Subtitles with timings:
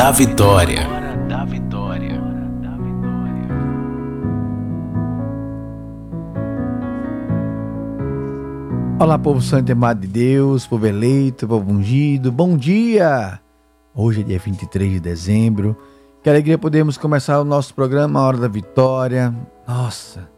[0.00, 0.80] Da Vitória.
[8.98, 13.38] Olá, povo santo e amado de Deus, povo eleito, povo ungido, bom dia!
[13.94, 15.76] Hoje é dia 23 de dezembro,
[16.22, 19.34] que alegria podemos começar o nosso programa A Hora da Vitória.
[19.68, 20.30] Nossa,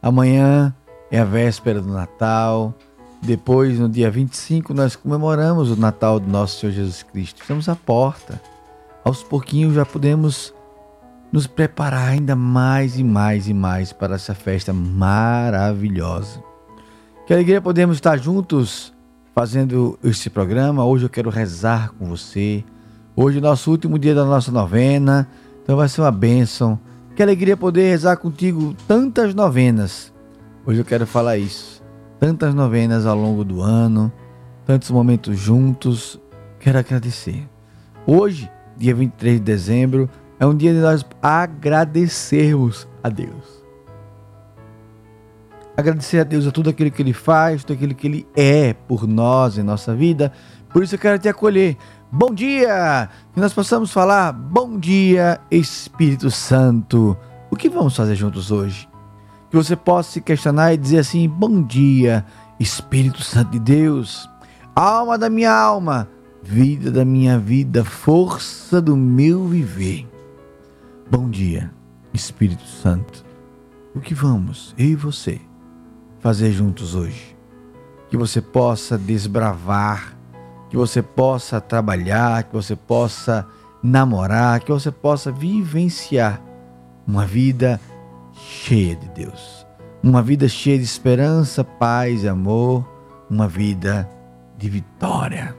[0.00, 0.72] amanhã
[1.10, 2.72] é a véspera do Natal,
[3.20, 7.42] depois, no dia 25, nós comemoramos o Natal do nosso Senhor Jesus Cristo.
[7.42, 8.40] Estamos à porta,
[9.04, 10.54] aos pouquinhos já podemos
[11.32, 16.42] nos preparar ainda mais e mais e mais para essa festa maravilhosa.
[17.26, 18.94] Que alegria podemos estar juntos
[19.34, 20.84] fazendo este programa.
[20.84, 22.64] Hoje eu quero rezar com você.
[23.14, 25.28] Hoje é o nosso último dia da nossa novena.
[25.62, 26.78] Então vai ser uma bênção.
[27.14, 30.12] Que alegria poder rezar contigo tantas novenas.
[30.64, 31.82] Hoje eu quero falar isso.
[32.18, 34.10] Tantas novenas ao longo do ano,
[34.64, 36.18] tantos momentos juntos.
[36.58, 37.46] Quero agradecer.
[38.06, 40.08] Hoje, dia 23 de dezembro,
[40.38, 43.58] é um dia de nós agradecermos a Deus.
[45.76, 49.06] agradecer a Deus a tudo aquilo que Ele faz, tudo aquilo que Ele é por
[49.06, 50.32] nós em nossa vida.
[50.72, 51.76] Por isso eu quero te acolher.
[52.10, 53.08] Bom dia!
[53.32, 57.16] Que nós possamos falar Bom dia, Espírito Santo.
[57.50, 58.88] O que vamos fazer juntos hoje?
[59.50, 62.24] Que você possa se questionar e dizer assim: Bom dia,
[62.58, 64.28] Espírito Santo de Deus,
[64.74, 66.08] alma da minha alma,
[66.48, 70.08] vida da minha vida, força do meu viver.
[71.10, 71.70] Bom dia,
[72.12, 73.24] Espírito Santo.
[73.94, 75.40] O que vamos, eu e você,
[76.20, 77.36] fazer juntos hoje?
[78.10, 80.16] Que você possa desbravar,
[80.70, 83.46] que você possa trabalhar, que você possa
[83.82, 86.42] namorar, que você possa vivenciar
[87.06, 87.80] uma vida
[88.32, 89.68] cheia de Deus
[90.02, 92.88] uma vida cheia de esperança, paz amor,
[93.28, 94.08] uma vida
[94.56, 95.56] de vitória.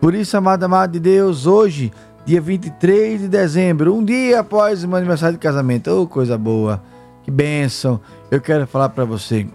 [0.00, 1.92] Por isso, amado, amado de Deus, hoje,
[2.24, 6.80] dia 23 de dezembro, um dia após o meu aniversário de casamento, oh, coisa boa,
[7.24, 8.00] que bênção,
[8.30, 9.48] eu quero falar para você,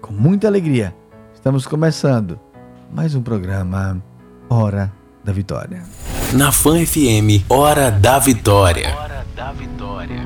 [0.00, 0.92] com muita alegria,
[1.32, 2.40] estamos começando
[2.92, 4.02] mais um programa
[4.50, 4.92] Hora
[5.22, 5.84] da Vitória.
[6.32, 8.92] Na Fan FM, Hora da Vitória.
[8.96, 10.22] Hora da Vitória.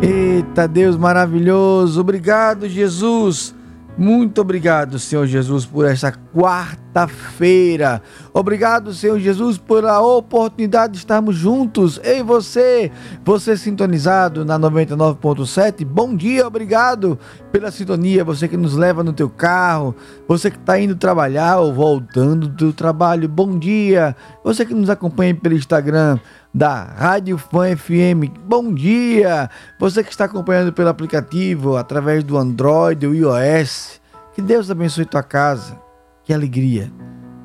[0.00, 3.57] Eita Deus maravilhoso, obrigado Jesus.
[3.98, 8.00] Muito obrigado, Senhor Jesus, por essa quarta-feira.
[8.32, 12.00] Obrigado, Senhor Jesus, pela oportunidade de estarmos juntos.
[12.04, 12.92] Ei, você,
[13.24, 17.18] você sintonizado na 99.7, bom dia, obrigado
[17.50, 18.22] pela sintonia.
[18.22, 19.96] Você que nos leva no teu carro,
[20.28, 24.14] você que está indo trabalhar ou voltando do trabalho, bom dia.
[24.44, 26.20] Você que nos acompanha pelo Instagram,
[26.52, 28.30] da Rádio Fã FM.
[28.44, 29.50] Bom dia!
[29.78, 34.00] Você que está acompanhando pelo aplicativo, através do Android ou iOS.
[34.34, 35.80] Que Deus abençoe tua casa.
[36.24, 36.92] Que alegria.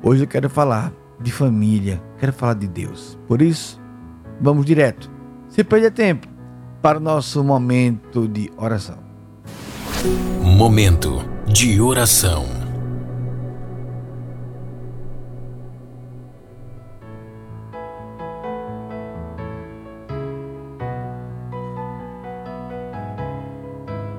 [0.02, 3.18] Hoje eu quero falar de família, quero falar de Deus.
[3.26, 3.80] Por isso,
[4.40, 5.10] vamos direto,
[5.48, 6.28] sem perder tempo,
[6.82, 8.98] para o nosso momento de oração.
[10.42, 12.63] Momento de oração.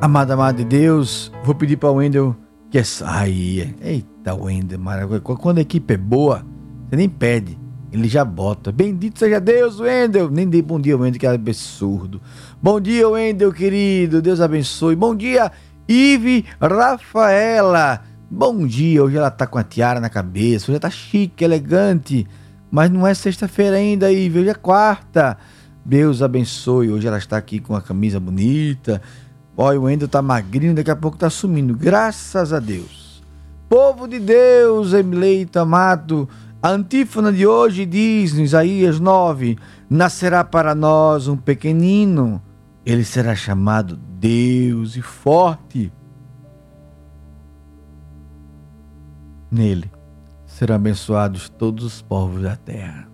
[0.05, 2.35] Amado, amado de Deus, vou pedir para o Wendel
[2.69, 5.19] que aí, eita Wendel, maravilha.
[5.19, 6.45] Quando a equipe é boa,
[6.87, 7.57] você nem pede,
[7.91, 8.71] ele já bota.
[8.71, 10.29] Bendito seja Deus, Wendel.
[10.29, 12.21] Nem dei bom dia, Wendel, que é absurdo.
[12.61, 14.21] Bom dia, Wendel, querido.
[14.21, 14.95] Deus abençoe.
[14.95, 15.51] Bom dia,
[15.89, 18.03] Ive Rafaela.
[18.29, 19.03] Bom dia.
[19.03, 20.65] Hoje ela tá com a tiara na cabeça.
[20.65, 22.27] Hoje ela tá chique, elegante.
[22.69, 24.41] Mas não é sexta-feira ainda, Ive.
[24.41, 25.35] Hoje é quarta.
[25.83, 26.91] Deus abençoe.
[26.91, 29.01] Hoje ela está aqui com a camisa bonita
[29.57, 31.75] Olha, o Wendel tá magrinho, daqui a pouco tá sumindo.
[31.75, 33.23] Graças a Deus.
[33.69, 36.27] Povo de Deus, eleito, amado.
[36.61, 39.57] A antífona de hoje diz, no Isaías 9:
[39.89, 42.41] Nascerá para nós um pequenino,
[42.85, 45.91] ele será chamado Deus e forte.
[49.49, 49.89] Nele
[50.45, 53.07] serão abençoados todos os povos da terra.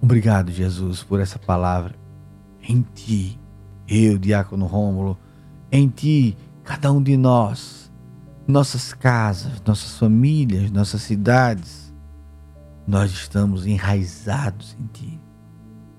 [0.00, 1.94] Obrigado, Jesus, por essa palavra.
[2.62, 3.38] Em ti
[3.88, 5.18] eu, Diácono Rômulo,
[5.70, 7.92] em ti, cada um de nós,
[8.46, 11.92] nossas casas, nossas famílias, nossas cidades,
[12.86, 15.20] nós estamos enraizados em ti.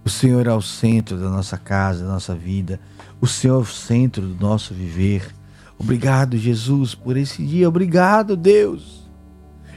[0.06, 2.80] O Senhor é o centro da nossa casa, da nossa vida.
[3.20, 5.34] O Senhor é o centro do nosso viver.
[5.80, 7.68] Obrigado, Jesus, por esse dia.
[7.68, 9.10] Obrigado, Deus.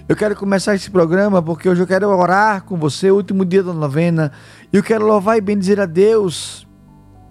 [0.07, 3.73] Eu quero começar esse programa porque hoje eu quero orar com você, último dia da
[3.73, 4.31] novena.
[4.73, 6.67] E eu quero louvar e bendizer a Deus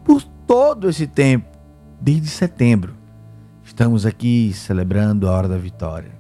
[0.03, 1.45] por todo esse tempo,
[1.99, 2.95] desde setembro,
[3.63, 6.17] estamos aqui celebrando a hora da vitória.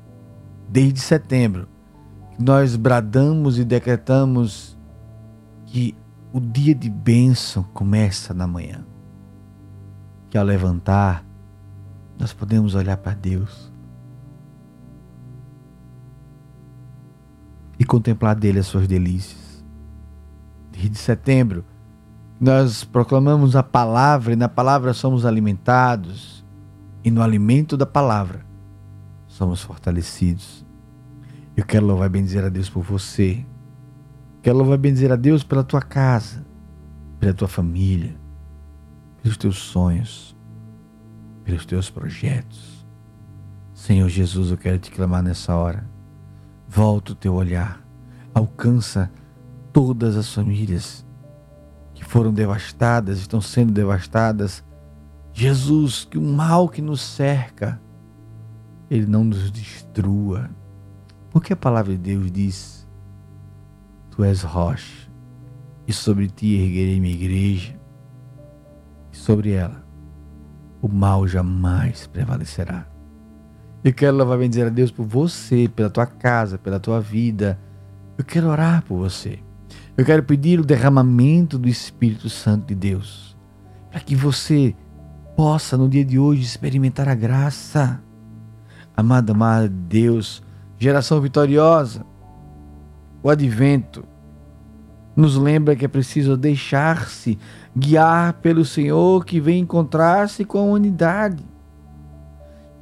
[0.67, 1.67] Desde setembro,
[2.37, 4.77] nós bradamos e decretamos
[5.65, 5.95] que
[6.33, 8.85] o dia de bênção começa na manhã.
[10.29, 11.25] Que ao levantar,
[12.19, 13.71] nós podemos olhar para Deus
[17.79, 19.63] e contemplar dele as suas delícias.
[20.71, 21.63] Desde setembro,
[22.39, 26.45] nós proclamamos a palavra e na palavra somos alimentados,
[27.03, 28.45] e no alimento da palavra
[29.27, 30.65] somos fortalecidos.
[31.55, 33.43] Eu quero louvar e bendizer a Deus por você.
[34.43, 36.45] Quero louvar e bendizer a Deus pela tua casa,
[37.19, 38.15] pela tua família,
[39.21, 40.37] pelos teus sonhos,
[41.43, 42.85] pelos teus projetos.
[43.73, 45.89] Senhor Jesus, eu quero te clamar nessa hora.
[46.67, 47.81] Volta o teu olhar,
[48.33, 49.09] alcança
[49.71, 51.06] todas as famílias
[52.07, 54.63] foram devastadas, estão sendo devastadas.
[55.33, 57.79] Jesus, que o mal que nos cerca,
[58.89, 60.49] ele não nos destrua.
[61.29, 62.87] Porque a palavra de Deus diz:
[64.09, 65.11] Tu és rocha,
[65.85, 67.77] e sobre ti erguerei minha igreja,
[69.11, 69.85] e sobre ela
[70.81, 72.87] o mal jamais prevalecerá.
[73.83, 77.59] Eu quero louvar e dizer a Deus por você, pela tua casa, pela tua vida.
[78.17, 79.39] Eu quero orar por você.
[79.97, 83.35] Eu quero pedir o derramamento do Espírito Santo de Deus,
[83.89, 84.75] para que você
[85.35, 87.99] possa no dia de hoje experimentar a graça.
[88.95, 90.43] Amada, amada de Deus,
[90.77, 92.05] geração vitoriosa,
[93.23, 94.03] o advento
[95.15, 97.39] nos lembra que é preciso deixar-se
[97.75, 101.43] guiar pelo Senhor que vem encontrar-se com a humanidade.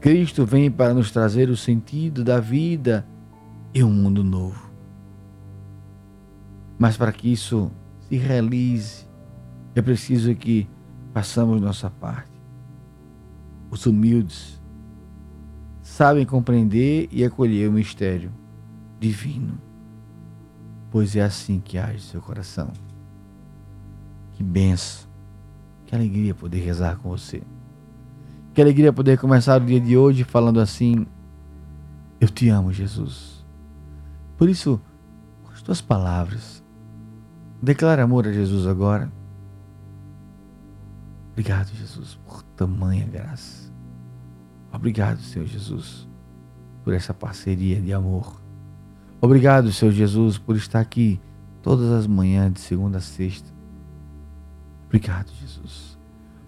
[0.01, 3.07] Cristo vem para nos trazer o sentido da vida
[3.73, 4.64] e um mundo novo.
[6.77, 9.07] Mas para que isso se realize,
[9.73, 10.67] é preciso que
[11.13, 12.31] façamos nossa parte.
[13.69, 14.61] Os humildes
[15.81, 18.31] sabem compreender e acolher o mistério
[18.99, 19.57] divino,
[20.89, 22.71] pois é assim que age seu coração.
[24.33, 25.07] Que benção,
[25.85, 27.41] que alegria poder rezar com você.
[28.53, 31.05] Que alegria poder começar o dia de hoje falando assim:
[32.19, 33.45] Eu te amo, Jesus.
[34.37, 34.79] Por isso,
[35.43, 36.54] com as tuas palavras,
[37.65, 39.11] Declara amor a Jesus agora.
[41.31, 43.73] Obrigado, Jesus, por tamanha graça.
[44.71, 46.07] Obrigado, Senhor Jesus,
[46.83, 48.39] por essa parceria de amor.
[49.19, 51.19] Obrigado, Senhor Jesus, por estar aqui
[51.63, 53.51] todas as manhãs, de segunda a sexta.
[54.85, 55.97] Obrigado, Jesus.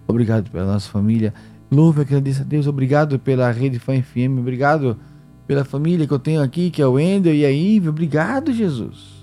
[0.06, 1.34] Obrigado pela nossa família.
[1.68, 2.68] Louve e agradeça a Deus.
[2.68, 4.38] Obrigado pela Rede Fã FM.
[4.38, 4.96] Obrigado
[5.48, 7.88] pela família que eu tenho aqui, que é o Wendel e a Ive.
[7.88, 9.17] Obrigado, Jesus.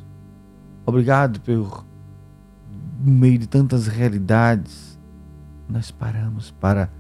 [0.85, 1.85] Obrigado por,
[2.99, 4.99] meio de tantas realidades,
[5.67, 6.91] nós paramos para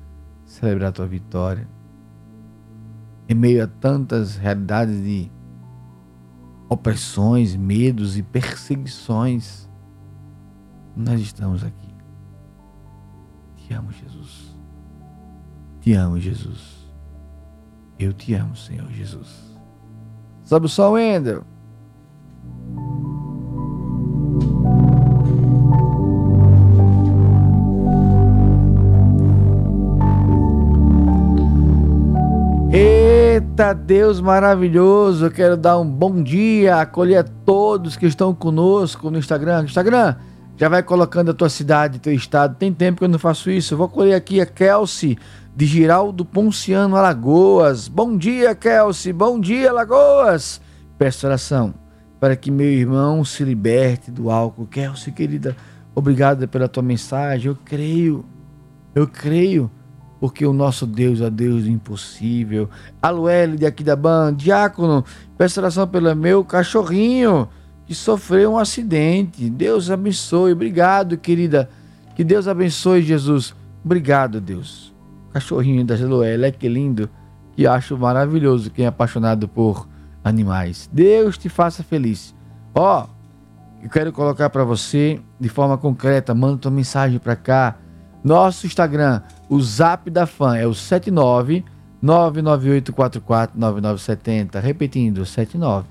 [0.45, 1.67] celebrar a tua vitória.
[3.27, 5.31] Em meio a tantas realidades de
[6.69, 9.69] opressões, medos e perseguições,
[10.95, 11.93] nós estamos aqui.
[13.55, 14.55] Te amo, Jesus.
[15.81, 16.85] Te amo, Jesus.
[17.99, 19.55] Eu te amo, Senhor Jesus.
[20.43, 21.43] Sobe o som, Wendel.
[33.55, 35.27] Eita Deus maravilhoso!
[35.27, 39.63] Eu quero dar um bom dia, acolher a todos que estão conosco no Instagram.
[39.63, 40.13] Instagram,
[40.57, 42.57] já vai colocando a tua cidade, teu estado.
[42.57, 43.73] Tem tempo que eu não faço isso.
[43.73, 45.17] Eu vou acolher aqui a Kelsey
[45.55, 47.87] de Giraldo Ponciano, Alagoas.
[47.87, 49.13] Bom dia, Kelsey.
[49.13, 50.59] Bom dia, Alagoas.
[50.97, 51.73] Peço oração
[52.19, 54.67] para que meu irmão se liberte do álcool.
[54.67, 55.55] Kelsey, querida,
[55.95, 57.47] obrigado pela tua mensagem.
[57.47, 58.25] Eu creio,
[58.93, 59.71] eu creio
[60.25, 62.67] porque o nosso Deus é Deus do impossível.
[62.99, 65.05] Aluele de aqui da banda, diácono,
[65.37, 67.47] peço oração pelo meu cachorrinho
[67.85, 69.47] que sofreu um acidente.
[69.51, 71.69] Deus abençoe, obrigado, querida.
[72.15, 73.53] Que Deus abençoe, Jesus.
[73.83, 74.91] Obrigado, Deus.
[75.31, 77.07] Cachorrinho da Aluele, é que lindo.
[77.55, 79.87] Que acho maravilhoso quem é apaixonado por
[80.23, 80.89] animais.
[80.91, 82.33] Deus te faça feliz.
[82.73, 83.09] Ó, oh,
[83.83, 87.75] eu quero colocar para você de forma concreta, manda tua mensagem para cá.
[88.25, 91.63] Nosso Instagram, o Zap da Fã é o 79
[92.03, 94.59] 998449970.
[94.59, 95.87] Repetindo, 79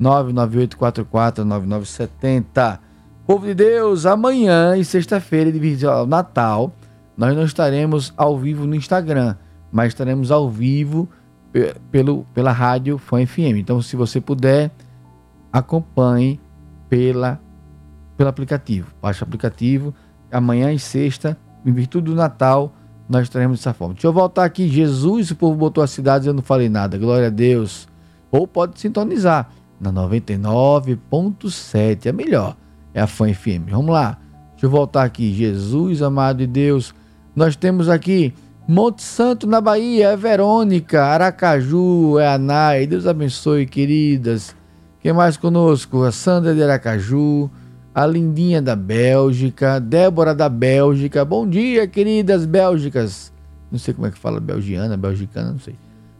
[0.00, 2.80] 998449970.
[3.24, 6.72] Povo de Deus, amanhã e sexta-feira, de ao Natal,
[7.16, 9.36] nós não estaremos ao vivo no Instagram,
[9.70, 11.08] mas estaremos ao vivo
[11.92, 13.58] pelo, pela rádio Fã FM.
[13.58, 14.72] Então, se você puder,
[15.52, 16.40] acompanhe
[16.88, 17.40] pela,
[18.16, 18.92] pelo aplicativo.
[19.00, 19.94] Baixe o aplicativo.
[20.32, 22.72] Amanhã e sexta, em virtude do Natal,
[23.08, 23.94] nós estaremos dessa forma.
[23.94, 24.68] Deixa eu voltar aqui.
[24.68, 26.98] Jesus, o povo botou as cidades, eu não falei nada.
[26.98, 27.88] Glória a Deus.
[28.30, 29.48] Ou pode sintonizar
[29.80, 32.06] na 99.7.
[32.06, 32.56] É melhor.
[32.92, 33.70] É a Fã FM.
[33.70, 34.18] Vamos lá.
[34.52, 35.32] Deixa eu voltar aqui.
[35.34, 36.94] Jesus, amado de Deus.
[37.34, 38.34] Nós temos aqui
[38.66, 40.08] Monte Santo na Bahia.
[40.08, 41.04] É Verônica.
[41.04, 42.18] Aracaju.
[42.18, 42.86] É a Nai.
[42.86, 44.56] Deus abençoe, queridas.
[45.00, 46.02] Quem mais conosco?
[46.02, 47.50] A Sandra de Aracaju
[47.96, 51.24] a Lindinha da Bélgica, Débora da Bélgica.
[51.24, 53.32] Bom dia, queridas Bélgicas.
[53.72, 55.76] Não sei como é que fala belgiana, belgicana, não sei.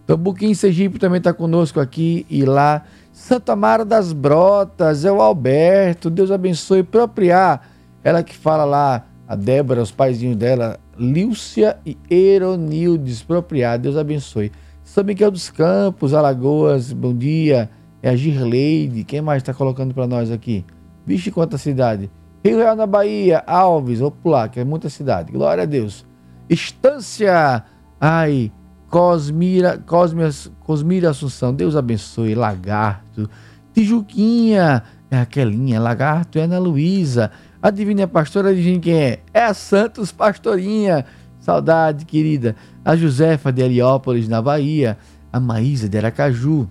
[0.06, 2.82] Tambuquim Sergipe também está conosco aqui e lá.
[3.12, 6.08] Santa Mara das Brotas, é o Alberto.
[6.08, 6.82] Deus abençoe.
[6.82, 7.68] Propriar,
[8.02, 13.22] ela que fala lá, a Débora, os paizinhos dela, Lícia e Eronildes.
[13.22, 14.50] Propriar, Deus abençoe.
[14.82, 17.68] São Miguel dos Campos, Alagoas, bom dia.
[18.02, 19.04] É a Girleide.
[19.04, 20.64] Quem mais está colocando para nós aqui?
[21.06, 22.10] Vixe, quanta cidade.
[22.44, 25.32] Rio Real na Bahia, Alves, vou pular, que é muita cidade.
[25.32, 26.04] Glória a Deus.
[26.48, 27.64] Estância,
[28.00, 28.52] ai,
[28.88, 32.34] Cosmira, Cosmias, Cosmira Assunção, Deus abençoe.
[32.34, 33.28] Lagarto,
[33.72, 37.30] Tijuquinha, é aquelinha, Lagarto, é Ana Luísa.
[37.60, 39.18] Adivinha, pastora, adivinha quem é?
[39.32, 41.04] É a Santos Pastorinha.
[41.40, 42.54] Saudade, querida.
[42.84, 44.96] A Josefa de Heliópolis, na Bahia.
[45.32, 46.68] A Maísa de Aracaju.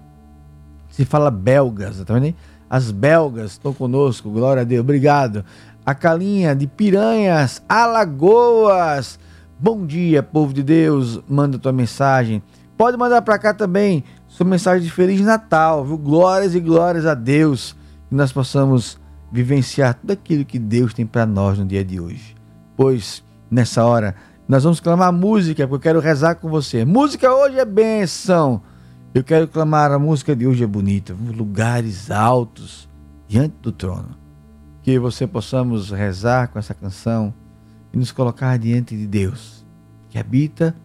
[0.90, 2.34] Se fala belgas, tá vendo?
[2.70, 5.46] As belgas estão conosco, glória a Deus, obrigado.
[5.86, 9.20] A Calinha de Piranhas, Alagoas.
[9.60, 11.22] Bom dia, povo de Deus.
[11.30, 12.42] Manda tua mensagem.
[12.78, 15.98] Pode mandar para cá também sua mensagem de Feliz Natal, viu?
[15.98, 17.76] Glórias e glórias a Deus.
[18.10, 19.00] Que nós possamos
[19.32, 22.36] vivenciar tudo aquilo que Deus tem para nós no dia de hoje.
[22.76, 24.16] Pois, nessa hora,
[24.48, 26.84] nós vamos clamar música, porque eu quero rezar com você.
[26.84, 28.62] Música hoje é benção.
[29.16, 31.16] Eu quero clamar, a música de hoje é bonita.
[31.34, 32.90] Lugares altos
[33.30, 34.18] diante do trono
[34.84, 37.34] que você possamos rezar com essa canção
[37.94, 39.66] e nos colocar diante de Deus,
[40.10, 40.76] que habita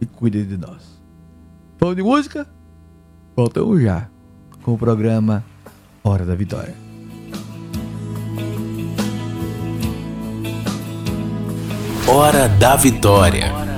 [0.00, 1.02] e cuida de nós.
[1.80, 2.46] Vamos de música?
[3.34, 4.08] Voltamos já
[4.62, 5.44] com o programa
[6.04, 6.76] Hora da Vitória.
[12.06, 13.69] Hora da Vitória.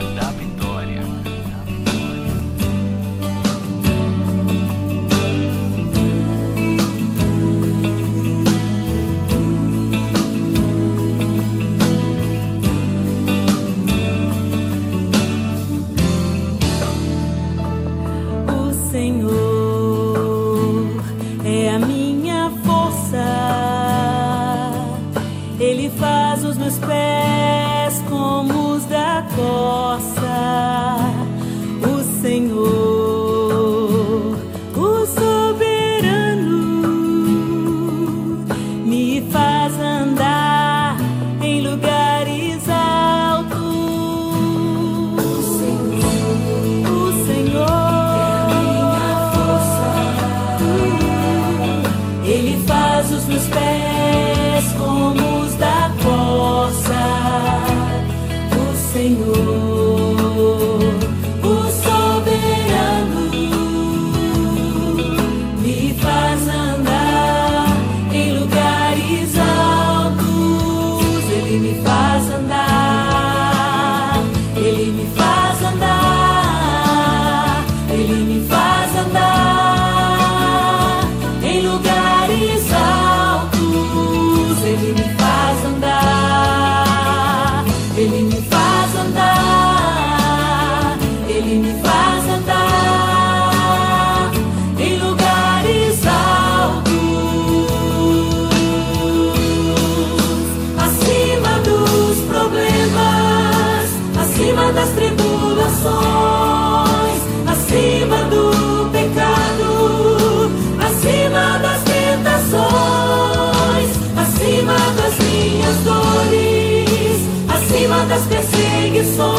[118.12, 119.32] Das perseguições,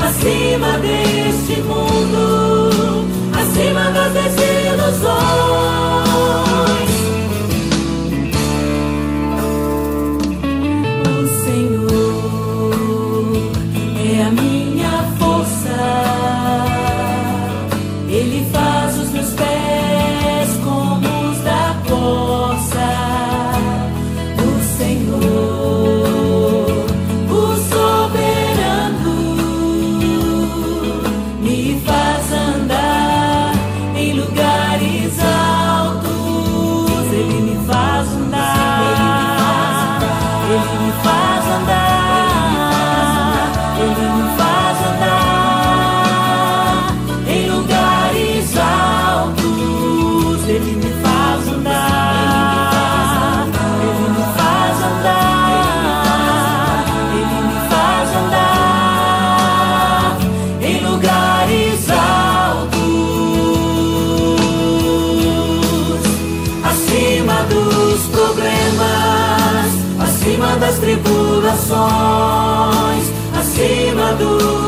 [0.00, 2.39] acima deste mundo,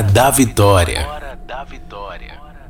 [0.00, 1.06] Hora da Vitória.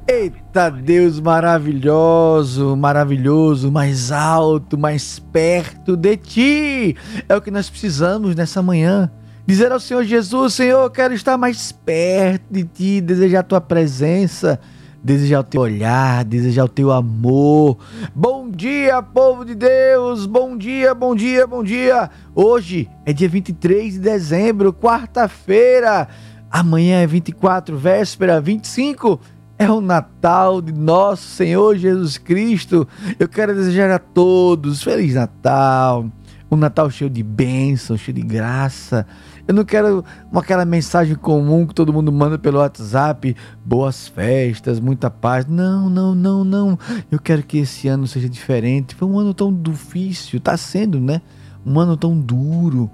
[0.08, 6.96] Eita Deus maravilhoso, maravilhoso, mais alto, mais perto de ti.
[7.28, 9.08] É o que nós precisamos nessa manhã.
[9.46, 13.60] Dizer ao Senhor Jesus: Senhor, eu quero estar mais perto de ti, desejar a tua
[13.60, 14.58] presença
[15.02, 17.78] desejar o teu olhar, desejar o teu amor.
[18.14, 20.26] Bom dia, povo de Deus!
[20.26, 22.10] Bom dia, bom dia, bom dia!
[22.34, 26.06] Hoje é dia 23 de dezembro, quarta-feira.
[26.50, 29.20] Amanhã é 24, véspera 25.
[29.58, 32.88] É o Natal de nosso Senhor Jesus Cristo.
[33.18, 36.06] Eu quero desejar a todos Feliz Natal.
[36.50, 39.06] Um Natal cheio de bênçãos, cheio de graça
[39.50, 43.34] eu não quero aquela mensagem comum que todo mundo manda pelo WhatsApp,
[43.64, 45.44] boas festas, muita paz.
[45.44, 46.78] Não, não, não, não.
[47.10, 48.94] Eu quero que esse ano seja diferente.
[48.94, 51.20] Foi um ano tão difícil, está sendo, né?
[51.66, 52.88] Um ano tão duro,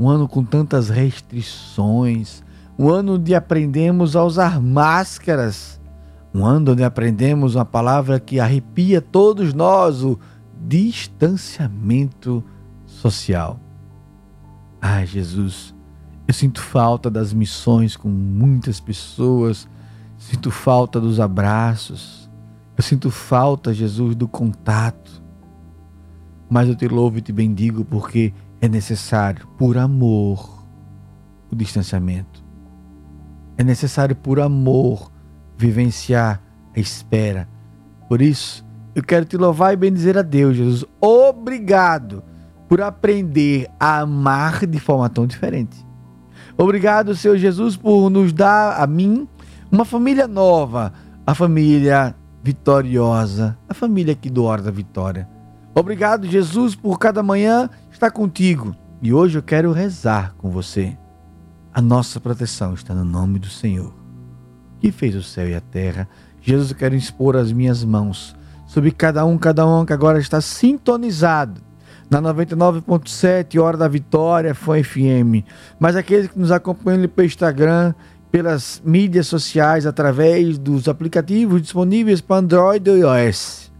[0.00, 2.42] um ano com tantas restrições,
[2.78, 5.80] um ano onde aprendemos a usar máscaras,
[6.32, 10.18] um ano onde aprendemos uma palavra que arrepia todos nós, o
[10.60, 12.44] distanciamento
[12.86, 13.58] social.
[14.80, 15.74] Ai, Jesus,
[16.28, 19.68] eu sinto falta das missões com muitas pessoas,
[20.16, 22.30] sinto falta dos abraços,
[22.76, 25.20] eu sinto falta, Jesus, do contato.
[26.48, 30.64] Mas eu te louvo e te bendigo porque é necessário, por amor,
[31.50, 32.47] o distanciamento.
[33.58, 35.10] É necessário, por amor,
[35.56, 36.40] vivenciar
[36.74, 37.48] a espera.
[38.08, 40.84] Por isso, eu quero te louvar e bendizer a Deus, Jesus.
[41.00, 42.22] Obrigado
[42.68, 45.84] por aprender a amar de forma tão diferente.
[46.56, 49.28] Obrigado, Senhor Jesus, por nos dar a mim
[49.70, 50.92] uma família nova,
[51.26, 55.28] a família vitoriosa, a família aqui do Hora da Vitória.
[55.74, 58.74] Obrigado, Jesus, por cada manhã estar contigo.
[59.00, 60.96] E hoje eu quero rezar com você.
[61.72, 63.92] A nossa proteção está no nome do Senhor,
[64.80, 66.08] que fez o céu e a terra.
[66.40, 68.34] Jesus, eu quero expor as minhas mãos
[68.66, 71.60] sobre cada um, cada um que agora está sintonizado
[72.10, 75.44] na 99.7 Hora da Vitória, foi FM.
[75.78, 77.94] Mas aqueles que nos acompanham pelo Instagram,
[78.30, 83.70] pelas mídias sociais, através dos aplicativos disponíveis para Android e iOS.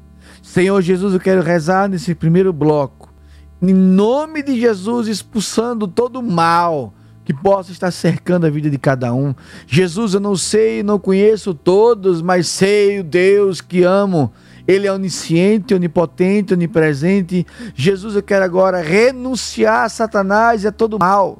[0.42, 3.12] Senhor Jesus, eu quero rezar nesse primeiro bloco.
[3.60, 6.94] Em nome de Jesus, expulsando todo o mal
[7.28, 9.34] que possa estar cercando a vida de cada um.
[9.66, 14.32] Jesus, eu não sei, não conheço todos, mas sei o Deus que amo
[14.66, 17.46] ele é onisciente, onipotente, onipresente.
[17.74, 21.38] Jesus, eu quero agora renunciar a Satanás e a todo mal,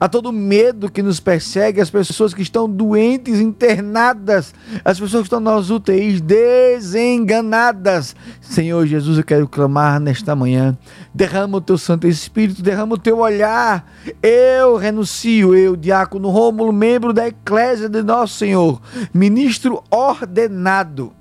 [0.00, 5.26] a todo medo que nos persegue, as pessoas que estão doentes, internadas, as pessoas que
[5.26, 8.16] estão nas UTIs desenganadas.
[8.40, 10.76] Senhor Jesus, eu quero clamar nesta manhã.
[11.14, 13.86] Derrama o teu Santo Espírito, derrama o teu olhar.
[14.22, 18.80] Eu renuncio, eu, diácono Rômulo, membro da Eclésia de Nosso Senhor,
[19.12, 21.12] ministro ordenado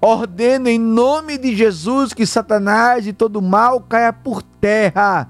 [0.00, 5.28] Ordeno em nome de Jesus que Satanás e todo mal caia por terra.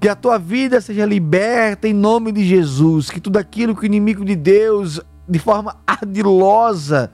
[0.00, 3.10] Que a tua vida seja liberta em nome de Jesus.
[3.10, 7.10] Que tudo aquilo que o inimigo de Deus, de forma ardilosa,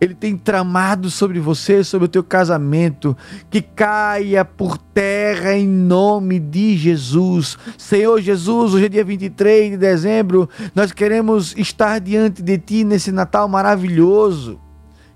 [0.00, 3.14] ele tem tramado sobre você, sobre o teu casamento,
[3.50, 7.58] que caia por terra em nome de Jesus.
[7.76, 13.12] Senhor Jesus, hoje é dia 23 de dezembro, nós queremos estar diante de ti nesse
[13.12, 14.58] Natal maravilhoso.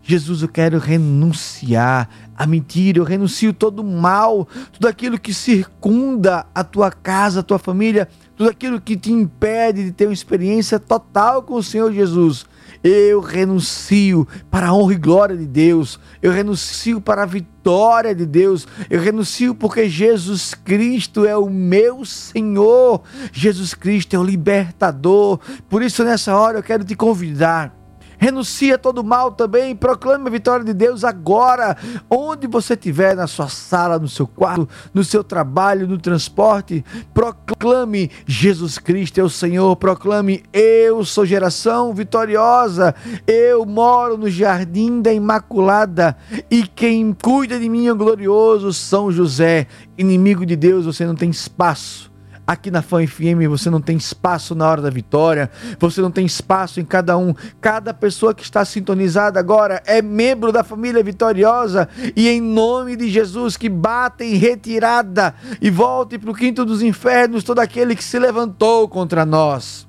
[0.02, 6.46] Jesus, eu quero renunciar à mentira, eu renuncio todo o mal, tudo aquilo que circunda
[6.54, 10.78] a tua casa, a tua família, tudo aquilo que te impede de ter uma experiência
[10.78, 12.46] total com o Senhor Jesus.
[12.82, 15.98] Eu renuncio para a honra e glória de Deus.
[16.20, 18.68] Eu renuncio para a vitória de Deus.
[18.90, 23.02] Eu renuncio porque Jesus Cristo é o meu Senhor.
[23.32, 25.40] Jesus Cristo é o libertador.
[25.66, 27.83] Por isso, nessa hora, eu quero te convidar
[28.24, 29.76] Renuncia todo mal também.
[29.76, 31.76] Proclame a vitória de Deus agora.
[32.08, 36.82] Onde você estiver, na sua sala, no seu quarto, no seu trabalho, no transporte.
[37.12, 39.76] Proclame Jesus Cristo é o Senhor.
[39.76, 42.94] Proclame eu sou geração vitoriosa.
[43.26, 46.16] Eu moro no jardim da Imaculada.
[46.50, 49.66] E quem cuida de mim é o glorioso São José.
[49.98, 52.13] Inimigo de Deus, você não tem espaço
[52.46, 56.26] Aqui na Fã FM você não tem espaço na hora da vitória, você não tem
[56.26, 57.34] espaço em cada um.
[57.60, 63.08] Cada pessoa que está sintonizada agora é membro da família vitoriosa e em nome de
[63.08, 68.04] Jesus que bata em retirada e volte para o quinto dos infernos todo aquele que
[68.04, 69.86] se levantou contra nós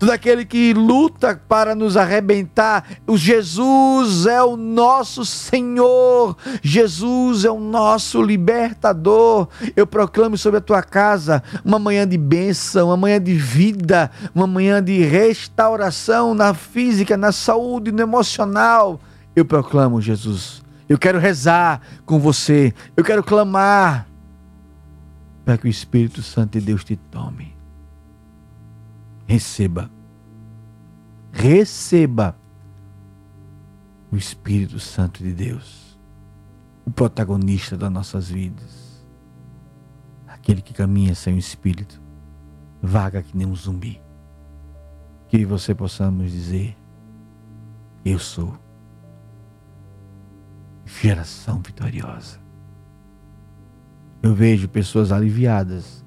[0.00, 2.86] todo aquele que luta para nos arrebentar.
[3.06, 9.46] O Jesus é o nosso Senhor, Jesus é o nosso libertador.
[9.76, 14.46] Eu proclamo sobre a tua casa uma manhã de bênção, uma manhã de vida, uma
[14.46, 18.98] manhã de restauração na física, na saúde, no emocional.
[19.36, 20.62] Eu proclamo, Jesus.
[20.88, 22.72] Eu quero rezar com você.
[22.96, 24.08] Eu quero clamar
[25.44, 27.49] para que o Espírito Santo de Deus te tome.
[29.30, 29.88] Receba.
[31.30, 32.36] Receba
[34.10, 35.96] o Espírito Santo de Deus,
[36.84, 39.06] o protagonista das nossas vidas,
[40.26, 42.02] aquele que caminha sem o Espírito,
[42.82, 44.02] vaga que nem um zumbi.
[45.28, 46.76] Que você possamos dizer:
[48.04, 48.58] Eu sou
[50.84, 52.40] geração vitoriosa.
[54.20, 56.04] Eu vejo pessoas aliviadas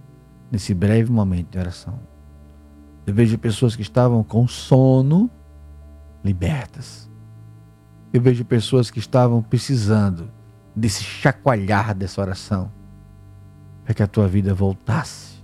[0.51, 2.11] nesse breve momento de oração.
[3.05, 5.29] Eu vejo pessoas que estavam com sono
[6.23, 7.09] libertas.
[8.13, 10.29] Eu vejo pessoas que estavam precisando
[10.75, 12.71] desse chacoalhar dessa oração
[13.83, 15.43] para que a tua vida voltasse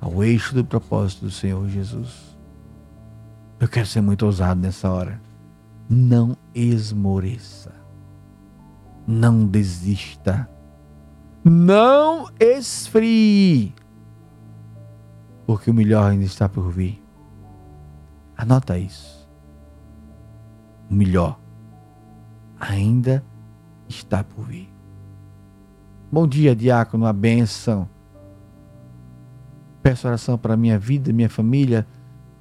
[0.00, 2.36] ao eixo do propósito do Senhor Jesus.
[3.58, 5.20] Eu quero ser muito ousado nessa hora.
[5.88, 7.72] Não esmoreça.
[9.06, 10.48] Não desista
[11.44, 13.74] não esfrie,
[15.52, 17.04] porque o melhor ainda está por vir.
[18.34, 19.28] Anota isso.
[20.88, 21.38] O melhor
[22.58, 23.22] ainda
[23.86, 24.72] está por vir.
[26.10, 27.86] Bom dia, diácono, a bênção.
[29.82, 31.86] Peço oração para minha vida, minha família,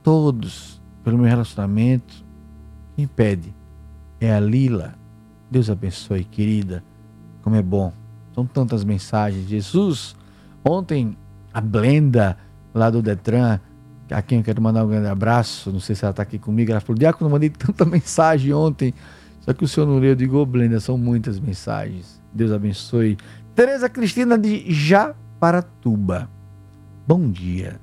[0.01, 2.25] todos, pelo meu relacionamento.
[2.95, 3.53] Quem pede
[4.21, 4.95] é a Lila.
[5.49, 6.81] Deus abençoe, querida.
[7.41, 7.91] Como é bom
[8.33, 9.49] são tantas mensagens.
[9.49, 10.15] Jesus,
[10.63, 11.17] ontem
[11.53, 12.37] a Blenda,
[12.73, 13.59] lá do Detran,
[14.09, 16.71] a quem eu quero mandar um grande abraço, não sei se ela está aqui comigo,
[16.71, 18.93] ela falou, Diácono, mandei tanta mensagem ontem,
[19.41, 22.21] só que o senhor não leu, eu digo, oh, Blenda, são muitas mensagens.
[22.33, 23.17] Deus abençoe.
[23.55, 26.29] Tereza Cristina de Japaratuba.
[27.07, 27.79] Bom dia.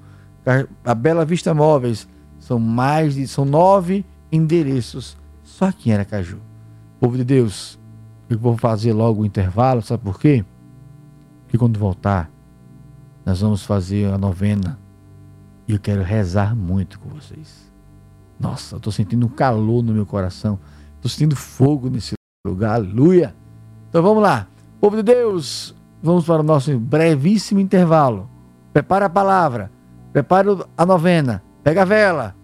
[0.85, 6.41] A Bela Vista Móveis são mais de são nove endereços só aqui em Aracaju.
[6.99, 7.79] Povo de Deus,
[8.29, 10.45] eu vou fazer logo o intervalo, sabe por quê?
[11.43, 12.31] Porque quando voltar,
[13.25, 14.79] nós vamos fazer a novena
[15.67, 17.71] e eu quero rezar muito com vocês.
[18.39, 20.59] Nossa, eu estou sentindo um calor no meu coração.
[20.97, 22.15] Estou sentindo fogo nesse
[22.47, 22.77] lugar.
[22.77, 23.35] Aleluia.
[23.91, 24.47] Então vamos lá.
[24.81, 28.31] Povo de Deus, vamos para o nosso brevíssimo intervalo.
[28.73, 29.69] Prepara a palavra.
[30.13, 31.43] Prepara a novena.
[31.65, 32.37] Pega a vela.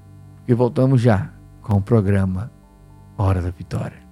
[0.46, 1.30] E voltamos já
[1.62, 2.50] com o programa
[3.16, 4.04] Hora da Vitória.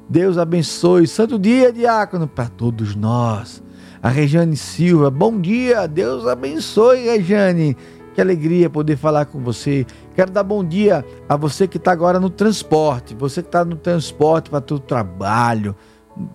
[0.10, 1.06] Deus abençoe.
[1.06, 3.62] Santo dia, diácono, para todos nós.
[4.02, 5.88] A Rejane Silva, bom dia.
[5.88, 7.76] Deus abençoe, Rejane.
[8.14, 9.86] Que alegria poder falar com você.
[10.16, 13.76] Quero dar bom dia a você que está agora no transporte, você que está no
[13.76, 15.76] transporte para o trabalho.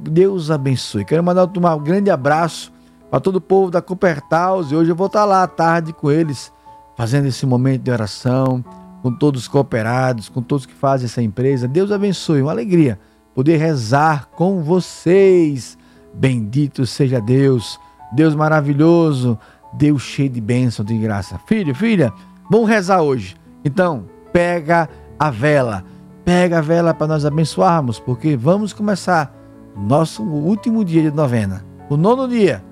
[0.01, 1.05] Deus abençoe.
[1.05, 2.73] Quero mandar um grande abraço
[3.11, 4.71] para todo o povo da Coopertaus.
[4.71, 6.53] E hoje eu vou estar lá à tarde com eles,
[6.97, 8.65] fazendo esse momento de oração,
[9.03, 11.67] com todos os cooperados, com todos que fazem essa empresa.
[11.67, 12.99] Deus abençoe, uma alegria
[13.35, 15.77] poder rezar com vocês.
[16.15, 17.79] Bendito seja Deus,
[18.13, 19.39] Deus maravilhoso,
[19.73, 21.39] Deus cheio de bênção, de graça.
[21.47, 22.13] Filho, filha,
[22.51, 23.37] vamos rezar hoje.
[23.65, 25.85] Então, pega a vela,
[26.25, 29.35] pega a vela para nós abençoarmos, porque vamos começar
[29.77, 32.63] nosso último dia de novena, o nono dia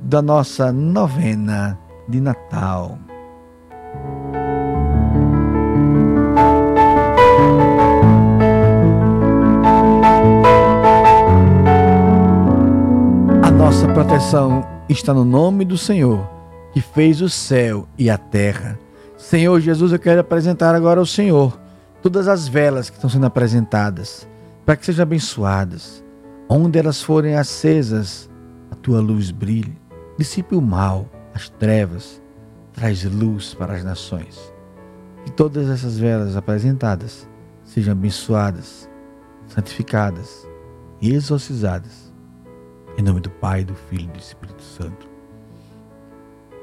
[0.00, 2.98] da nossa novena de Natal.
[13.70, 16.28] Nossa proteção está no nome do Senhor,
[16.72, 18.76] que fez o céu e a terra.
[19.16, 21.56] Senhor Jesus, eu quero apresentar agora ao Senhor
[22.02, 24.26] todas as velas que estão sendo apresentadas,
[24.66, 26.02] para que sejam abençoadas
[26.48, 28.28] Onde elas forem acesas,
[28.72, 29.78] a tua luz brilhe.
[30.18, 32.20] Dissipe o mal, as trevas,
[32.72, 34.52] traz luz para as nações.
[35.24, 37.24] Que todas essas velas apresentadas
[37.64, 38.90] sejam abençoadas,
[39.46, 40.44] santificadas
[41.00, 42.09] e exorcizadas.
[43.00, 45.08] Em nome do Pai, do Filho e do Espírito Santo.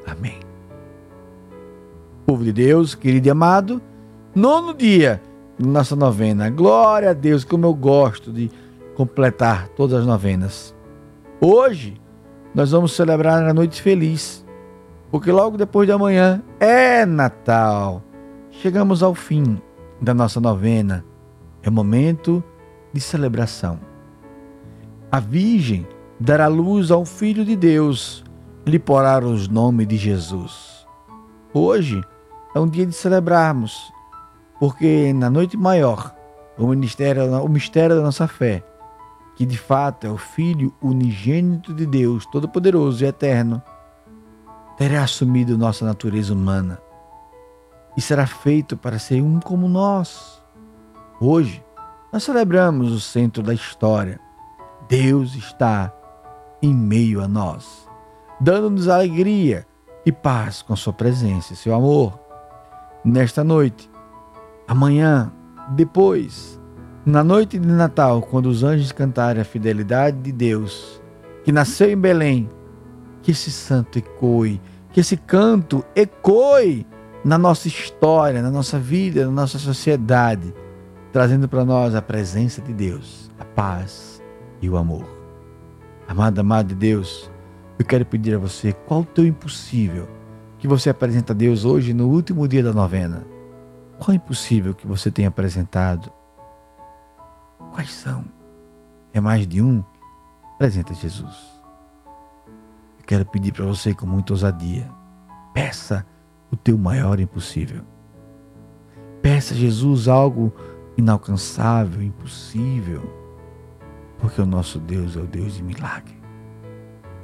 [0.06, 0.40] Amém.
[2.28, 3.82] Povo de Deus, querido e amado,
[4.36, 5.20] nono dia
[5.58, 6.48] da nossa novena.
[6.52, 8.52] Glória a Deus, como eu gosto de
[8.94, 10.76] completar todas as novenas.
[11.42, 12.00] Hoje
[12.54, 14.46] nós vamos celebrar a noite feliz,
[15.10, 18.04] porque logo depois de amanhã é Natal.
[18.52, 19.60] Chegamos ao fim
[20.00, 21.04] da nossa novena.
[21.64, 22.44] É momento
[22.94, 23.80] de celebração.
[25.12, 28.24] A Virgem dará luz ao Filho de Deus,
[28.66, 30.86] lhe porá os nomes de Jesus.
[31.54, 32.02] Hoje
[32.56, 33.92] é um dia de celebrarmos,
[34.60, 36.14] porque na noite maior,
[36.58, 38.64] o, ministério, o mistério da nossa fé,
[39.36, 43.62] que de fato é o Filho unigênito de Deus, Todo-Poderoso e Eterno,
[44.78, 46.80] terá assumido nossa natureza humana
[47.96, 50.42] e será feito para ser um como nós.
[51.20, 51.64] Hoje,
[52.12, 54.20] nós celebramos o centro da história.
[54.88, 55.92] Deus está
[56.62, 57.88] em meio a nós,
[58.40, 59.66] dando-nos alegria
[60.06, 62.18] e paz com Sua presença e seu amor.
[63.04, 63.90] Nesta noite,
[64.68, 65.32] amanhã,
[65.70, 66.60] depois,
[67.06, 71.02] na noite de Natal, quando os anjos cantarem a fidelidade de Deus,
[71.44, 72.50] que nasceu em Belém,
[73.22, 76.86] que esse santo ecoe, que esse canto ecoe
[77.24, 80.54] na nossa história, na nossa vida, na nossa sociedade,
[81.12, 84.22] trazendo para nós a presença de Deus, a paz
[84.62, 85.17] e o amor.
[86.08, 87.30] Amado, amado de Deus,
[87.78, 90.08] eu quero pedir a você qual o teu impossível
[90.58, 93.26] que você apresenta a Deus hoje no último dia da novena.
[94.00, 96.12] Qual é impossível que você tenha apresentado
[97.78, 98.26] Quais são?
[99.14, 99.84] É mais de um?
[100.56, 101.62] Apresenta Jesus.
[103.00, 104.90] Eu quero pedir para você com muita ousadia.
[105.54, 106.06] Peça
[106.52, 107.84] o teu maior impossível.
[109.22, 110.52] Peça a Jesus algo
[110.98, 113.27] inalcançável, impossível.
[114.20, 116.16] Porque o nosso Deus é o Deus de milagre.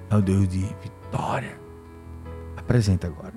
[0.09, 1.57] É o Deus de vitória.
[2.55, 3.33] Apresenta agora.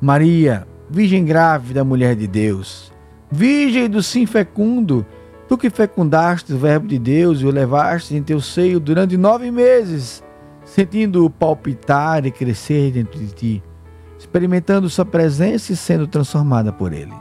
[0.00, 2.92] Maria, Virgem grávida, mulher de Deus
[3.30, 5.04] Virgem do sim fecundo,
[5.46, 9.50] tu que fecundaste o Verbo de Deus e o levaste em teu seio durante nove
[9.50, 10.24] meses,
[10.64, 13.62] sentindo-o palpitar e crescer dentro de ti,
[14.18, 17.12] experimentando sua presença e sendo transformada por ele.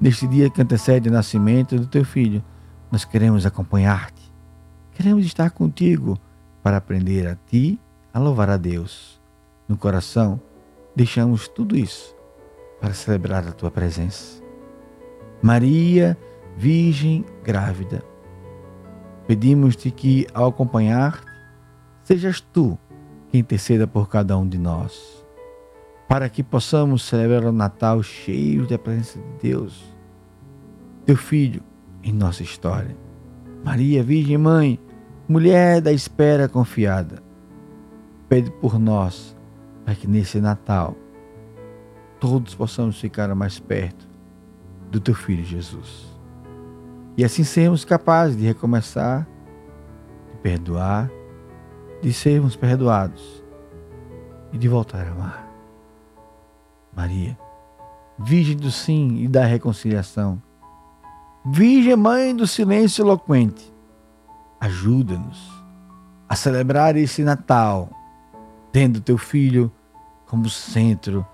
[0.00, 2.42] Neste dia que antecede o nascimento do teu filho,
[2.90, 4.22] nós queremos acompanhar-te.
[4.92, 6.18] Queremos estar contigo
[6.62, 7.80] para aprender a ti
[8.12, 9.20] a louvar a Deus.
[9.68, 10.40] No coração,
[10.94, 12.14] deixamos tudo isso
[12.80, 14.42] para celebrar a tua presença.
[15.42, 16.16] Maria,
[16.56, 18.02] Virgem grávida.
[19.26, 21.26] Pedimos-te que, ao acompanhar-te,
[22.04, 22.78] sejas tu
[23.30, 25.23] quem interceda por cada um de nós,
[26.14, 29.82] para que possamos celebrar o Natal cheio da presença de Deus,
[31.04, 31.60] teu Filho,
[32.04, 32.96] em nossa história.
[33.64, 34.78] Maria, Virgem Mãe,
[35.28, 37.20] mulher da espera confiada,
[38.28, 39.36] pede por nós,
[39.84, 40.94] para que nesse Natal
[42.20, 44.06] todos possamos ficar mais perto
[44.92, 46.16] do teu filho Jesus.
[47.16, 49.26] E assim sermos capazes de recomeçar,
[50.30, 51.10] de perdoar,
[52.00, 53.42] de sermos perdoados
[54.52, 55.43] e de voltar a amar.
[56.96, 57.38] Maria,
[58.18, 60.40] Virgem do sim e da reconciliação,
[61.44, 63.72] Virgem Mãe do silêncio eloquente,
[64.60, 65.52] ajuda-nos
[66.28, 67.90] a celebrar esse Natal,
[68.72, 69.70] tendo teu filho
[70.26, 71.26] como centro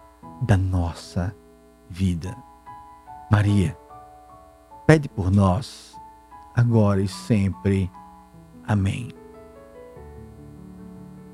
[0.43, 1.35] da nossa
[1.89, 2.35] vida.
[3.31, 3.77] Maria,
[4.87, 5.97] pede por nós,
[6.55, 7.91] agora e sempre.
[8.67, 9.11] Amém.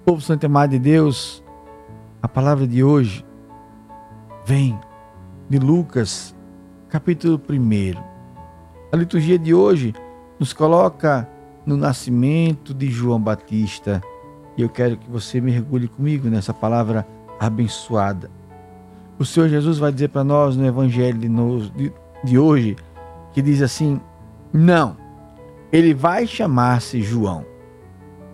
[0.04, 1.42] Povo Santo Amado de Deus,
[2.22, 3.24] a palavra de hoje
[4.46, 4.78] vem
[5.50, 6.32] de Lucas,
[6.88, 8.00] capítulo 1.
[8.92, 9.92] A liturgia de hoje
[10.38, 11.28] nos coloca
[11.66, 14.00] no nascimento de João Batista
[14.56, 17.04] e eu quero que você mergulhe comigo nessa palavra
[17.40, 18.30] abençoada.
[19.18, 21.18] O Senhor Jesus vai dizer para nós no Evangelho
[22.22, 22.76] de, hoje,
[23.32, 24.00] que diz assim:
[24.52, 24.96] Não,
[25.72, 27.44] ele vai chamar-se João.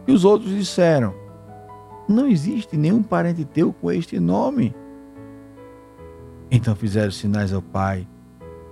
[0.07, 1.15] E os outros disseram:
[2.07, 4.75] Não existe nenhum parente teu com este nome.
[6.55, 8.07] Então fizeram sinais ao pai,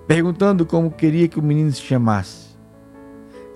[0.07, 2.51] perguntando como queria que o menino se chamasse.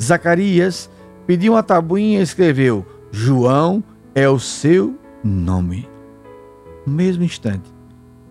[0.03, 0.89] Zacarias
[1.27, 5.87] pediu uma tabuinha e escreveu: João é o seu nome.
[6.87, 7.70] No mesmo instante,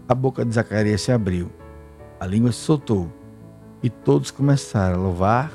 [0.10, 1.52] a boca de Zacarias se abriu,
[2.20, 3.08] a língua se soltou
[3.84, 5.52] e todos começaram a louvar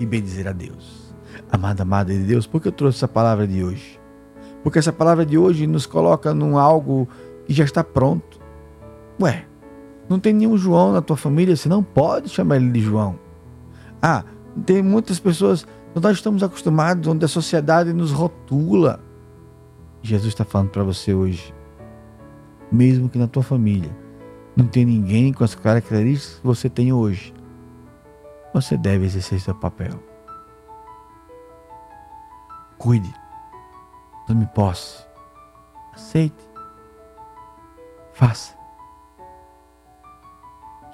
[0.00, 1.14] e bendizer a Deus.
[1.52, 4.00] Amada, amada de Deus, por que eu trouxe essa palavra de hoje?
[4.62, 7.06] Porque essa palavra de hoje nos coloca num algo
[7.44, 8.40] que já está pronto.
[9.20, 9.44] Ué,
[10.08, 13.18] não tem nenhum João na tua família, você não pode chamar ele de João.
[14.00, 14.24] Ah,
[14.64, 19.00] tem muitas pessoas, nós estamos acostumados onde a sociedade nos rotula.
[20.02, 21.54] Jesus está falando para você hoje
[22.70, 23.90] mesmo que na tua família
[24.56, 27.34] não tenha ninguém com as características que você tem hoje,
[28.54, 30.02] você deve exercer seu papel.
[32.78, 33.12] Cuide,
[34.26, 35.04] tome posse,
[35.92, 36.42] aceite,
[38.12, 38.55] faça.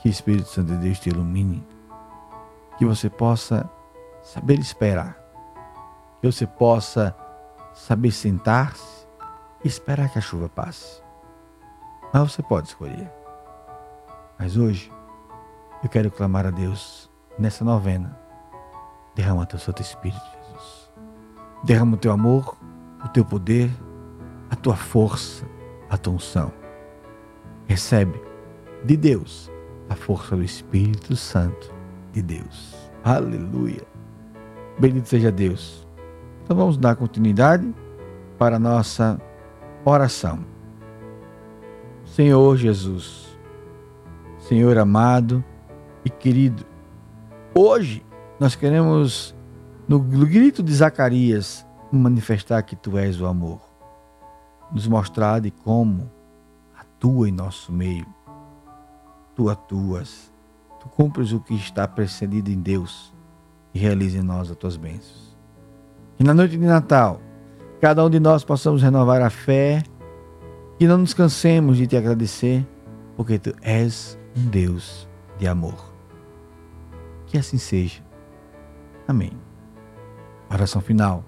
[0.03, 1.65] Que o Espírito Santo de Deus te ilumine,
[2.77, 3.71] que você possa
[4.21, 5.17] saber esperar,
[6.21, 7.17] que você possa
[7.73, 9.07] saber sentar-se
[9.65, 11.01] e esperar que a chuva passe.
[12.13, 13.09] Mas você pode escolher.
[14.37, 14.93] Mas hoje,
[15.85, 18.19] eu quero clamar a Deus nessa novena.
[19.15, 20.91] Derrama teu Santo Espírito, Jesus.
[21.63, 22.59] Derrama o teu amor,
[23.05, 23.71] o teu poder,
[24.51, 25.47] a tua força,
[25.89, 26.53] a tua unção.
[27.67, 28.21] Recebe
[28.85, 29.52] de Deus
[29.93, 31.73] a força do Espírito Santo
[32.13, 32.75] de Deus.
[33.05, 33.83] Aleluia.
[34.79, 35.87] Bendito seja Deus.
[36.43, 37.73] Então vamos dar continuidade
[38.39, 39.21] para a nossa
[39.85, 40.45] oração.
[42.07, 43.39] Senhor Jesus,
[44.39, 45.45] Senhor amado
[46.05, 46.65] e querido,
[47.55, 48.05] hoje
[48.41, 49.35] nós queremos,
[49.87, 53.61] no grito de Zacarias, manifestar que Tu és o amor,
[54.73, 56.11] nos mostrar de como
[56.75, 58.22] atua em nosso meio.
[59.35, 60.33] Tu atuas,
[60.83, 63.15] Tu cumpres o que está precedido em Deus
[63.73, 65.37] e realiza em nós as Tuas bênçãos.
[66.17, 67.21] Que na noite de Natal,
[67.81, 69.85] cada um de nós possamos renovar a fé
[70.79, 72.67] que não nos cansemos de te agradecer,
[73.17, 75.09] porque tu és um Deus
[75.39, 75.95] de amor.
[77.27, 78.03] Que assim seja.
[79.07, 79.31] Amém.
[80.53, 81.25] Oração final.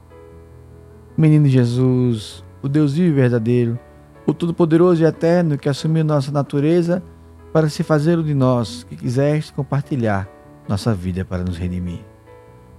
[1.17, 3.79] Menino Jesus, o Deus vivo e verdadeiro,
[4.27, 7.01] o Todo-Poderoso e Eterno que assumiu nossa natureza
[7.55, 10.29] para se fazer o de nós, que quiseste compartilhar
[10.69, 12.05] nossa vida para nos redimir.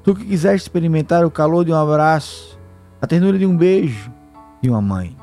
[0.03, 2.59] Tu que quiseste experimentar o calor de um abraço,
[3.01, 4.11] a ternura de um beijo
[4.61, 5.15] de uma mãe.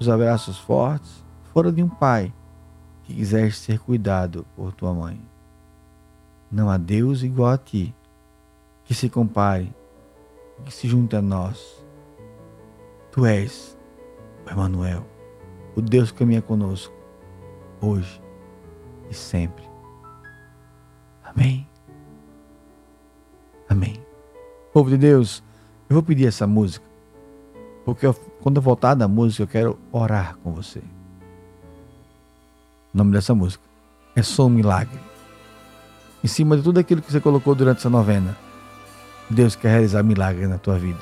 [0.00, 2.34] Os abraços fortes foram de um pai
[3.04, 5.20] que quiseste ser cuidado por tua mãe.
[6.50, 7.94] Não há Deus igual a ti,
[8.82, 9.72] que se compare,
[10.64, 11.80] que se junte a nós.
[13.12, 13.78] Tu és
[14.44, 15.06] o Emmanuel,
[15.76, 16.92] o Deus que caminha conosco,
[17.80, 18.23] hoje
[19.10, 19.64] e sempre.
[21.24, 21.66] Amém.
[23.68, 24.02] Amém.
[24.72, 25.42] Povo de Deus,
[25.88, 26.94] eu vou pedir essa música
[27.84, 30.78] porque eu, quando eu voltar da música, eu quero orar com você.
[32.92, 33.62] O nome dessa música
[34.16, 34.98] é Sou um Milagre.
[36.22, 38.36] Em cima de tudo aquilo que você colocou durante essa novena,
[39.28, 41.00] Deus quer realizar milagre na tua vida.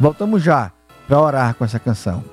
[0.00, 0.72] Voltamos já
[1.06, 2.24] para orar com essa canção.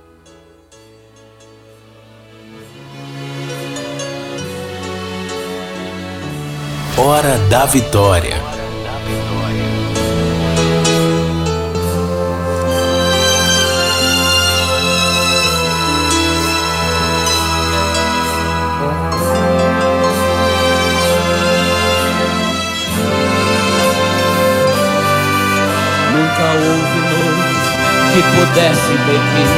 [6.98, 8.38] Hora da Vitória.
[26.14, 27.74] Nunca houve noite
[28.14, 29.50] que pudesse pedir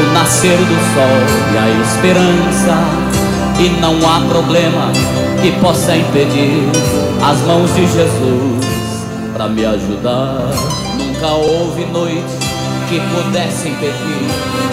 [0.00, 1.18] o nascer do sol
[1.52, 3.15] e a esperança
[3.58, 4.92] e não há problema
[5.40, 6.68] que possa impedir
[7.24, 10.50] as mãos de Jesus para me ajudar.
[10.98, 12.36] Nunca houve noite
[12.88, 14.28] que pudesse impedir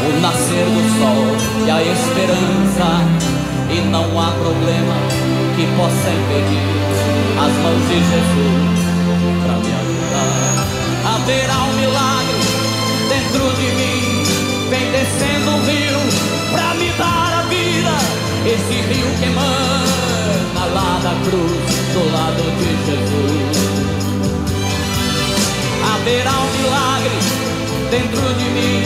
[0.05, 3.33] o nascer do sol e a esperança.
[3.71, 4.95] E não há problema
[5.55, 6.83] que possa impedir
[7.39, 8.79] as mãos de Jesus
[9.43, 11.15] para me ajudar.
[11.15, 12.43] Haverá um milagre
[13.07, 14.23] dentro de mim,
[14.69, 15.99] vem descendo um rio
[16.51, 17.22] para me dar.
[18.45, 21.63] Esse rio que emana lá da cruz,
[21.93, 23.57] do lado de Jesus.
[25.93, 27.17] Haverá um milagre
[27.89, 28.83] dentro de mim,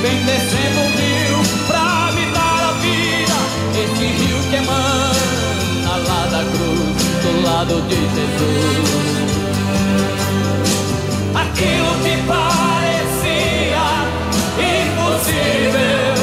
[0.00, 3.38] vem descendo um rio pra me dar a vida.
[3.82, 8.94] Esse rio que emana lá da cruz, do lado de Jesus.
[11.34, 13.86] Aquilo que parecia
[14.86, 16.13] impossível.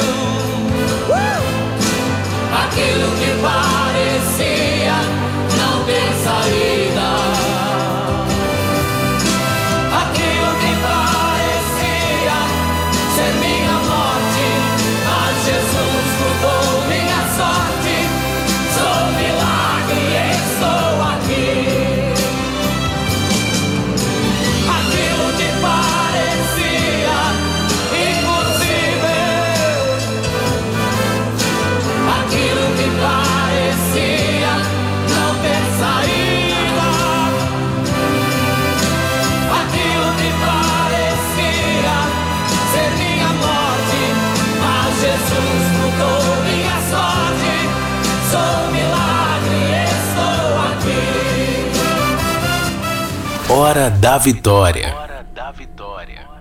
[53.54, 54.94] Hora da Vitória.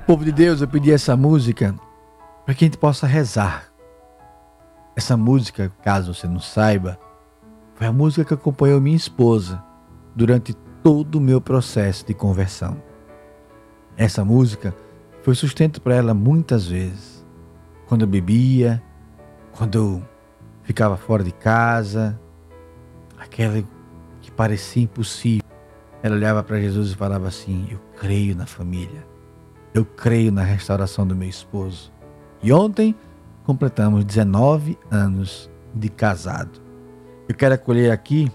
[0.08, 1.76] Povo de Deus, eu pedi essa música
[2.46, 3.66] para que a gente possa rezar.
[4.96, 6.98] Essa música, caso você não saiba,
[7.76, 9.62] foi a música que acompanhou minha esposa
[10.16, 12.82] durante todo o meu processo de conversão.
[13.98, 14.74] Essa música
[15.22, 17.26] foi sustento para ela muitas vezes.
[17.88, 18.82] Quando eu bebia,
[19.52, 20.02] quando eu
[20.64, 22.18] ficava fora de casa,
[23.20, 23.62] aquela
[24.22, 25.41] que parecia impossível.
[26.04, 29.06] Ela olhava para Jesus e falava assim: Eu creio na família.
[29.74, 31.92] Eu creio na restauração do meu esposo.
[32.44, 32.96] E ontem
[33.44, 36.62] completamos 19 anos de casado.
[37.28, 38.30] Eu quero acolher aqui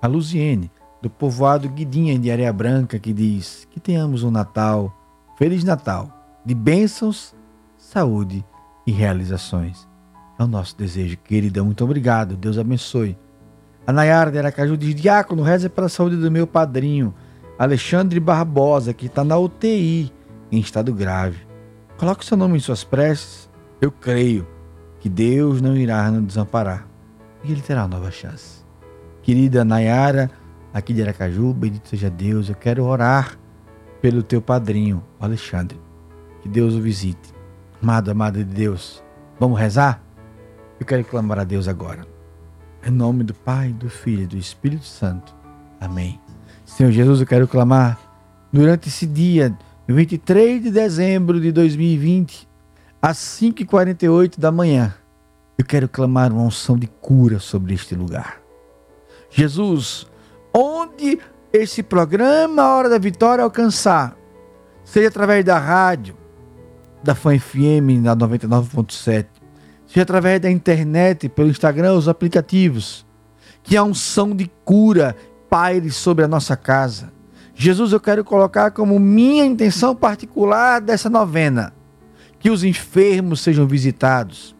[0.00, 0.70] a Luziene,
[1.02, 4.92] do povoado Guidinha de Areia Branca, que diz que tenhamos um Natal,
[5.36, 7.34] Feliz Natal, de bênçãos,
[7.76, 8.44] saúde
[8.86, 9.88] e realizações.
[10.38, 11.64] É o nosso desejo, querida.
[11.64, 12.36] Muito obrigado.
[12.36, 13.16] Deus abençoe.
[13.88, 17.14] A Nayara de Aracaju diz: Diácono, reza pela saúde do meu padrinho,
[17.58, 20.12] Alexandre Barbosa, que está na UTI,
[20.52, 21.38] em estado grave.
[21.96, 23.48] Coloque seu nome em suas preces.
[23.80, 24.46] Eu creio
[25.00, 26.86] que Deus não irá nos desamparar
[27.42, 28.62] e ele terá uma nova chance.
[29.22, 30.30] Querida Nayara,
[30.74, 32.50] aqui de Aracaju, bendito seja Deus.
[32.50, 33.38] Eu quero orar
[34.02, 35.80] pelo teu padrinho, Alexandre.
[36.42, 37.32] Que Deus o visite.
[37.82, 39.02] Amado, amada de Deus,
[39.40, 40.04] vamos rezar?
[40.78, 42.17] Eu quero clamar a Deus agora.
[42.88, 45.34] Em nome do Pai, do Filho e do Espírito Santo.
[45.78, 46.18] Amém.
[46.64, 47.98] Senhor Jesus, eu quero clamar
[48.50, 49.54] durante esse dia,
[49.86, 52.48] 23 de dezembro de 2020,
[53.02, 54.94] às 5h48 da manhã.
[55.58, 58.40] Eu quero clamar uma unção de cura sobre este lugar.
[59.28, 60.06] Jesus,
[60.56, 61.18] onde
[61.52, 64.16] esse programa A Hora da Vitória alcançar,
[64.82, 66.16] seja através da rádio,
[67.04, 69.26] da Fã FM na 99.7,
[69.88, 73.06] seja através da internet, pelo Instagram, os aplicativos,
[73.62, 75.16] que a unção de cura
[75.48, 77.10] paire sobre a nossa casa.
[77.54, 81.72] Jesus, eu quero colocar como minha intenção particular dessa novena
[82.38, 84.54] que os enfermos sejam visitados,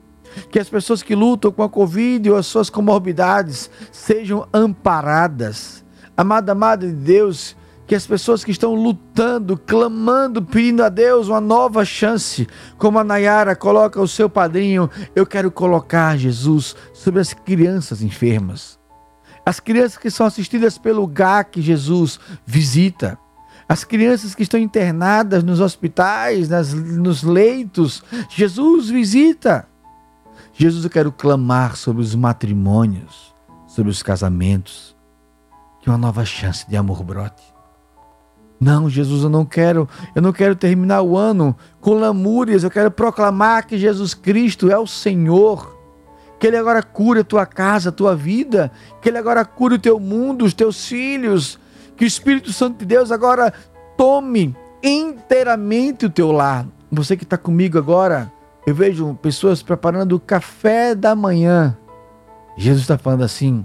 [0.50, 5.84] que as pessoas que lutam com a Covid ou as suas comorbidades sejam amparadas.
[6.16, 7.56] Amada, amada de Deus,
[7.88, 13.02] que as pessoas que estão lutando, clamando, pedindo a Deus uma nova chance, como a
[13.02, 18.78] Nayara coloca o seu padrinho, eu quero colocar Jesus sobre as crianças enfermas.
[19.44, 23.18] As crianças que são assistidas pelo GAC, Jesus visita.
[23.66, 29.66] As crianças que estão internadas nos hospitais, nas, nos leitos, Jesus visita.
[30.52, 33.34] Jesus, eu quero clamar sobre os matrimônios,
[33.66, 34.94] sobre os casamentos,
[35.80, 37.47] que uma nova chance de amor brote.
[38.60, 42.90] Não, Jesus, eu não quero, eu não quero terminar o ano com lamúrias, eu quero
[42.90, 45.76] proclamar que Jesus Cristo é o Senhor.
[46.40, 49.78] Que Ele agora cure a tua casa, a tua vida, que Ele agora cure o
[49.78, 51.58] teu mundo, os teus filhos,
[51.96, 53.52] que o Espírito Santo de Deus agora
[53.96, 58.32] tome inteiramente o teu lar, Você que está comigo agora,
[58.66, 61.76] eu vejo pessoas preparando o café da manhã.
[62.56, 63.64] Jesus está falando assim: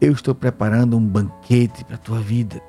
[0.00, 2.60] Eu estou preparando um banquete para a tua vida.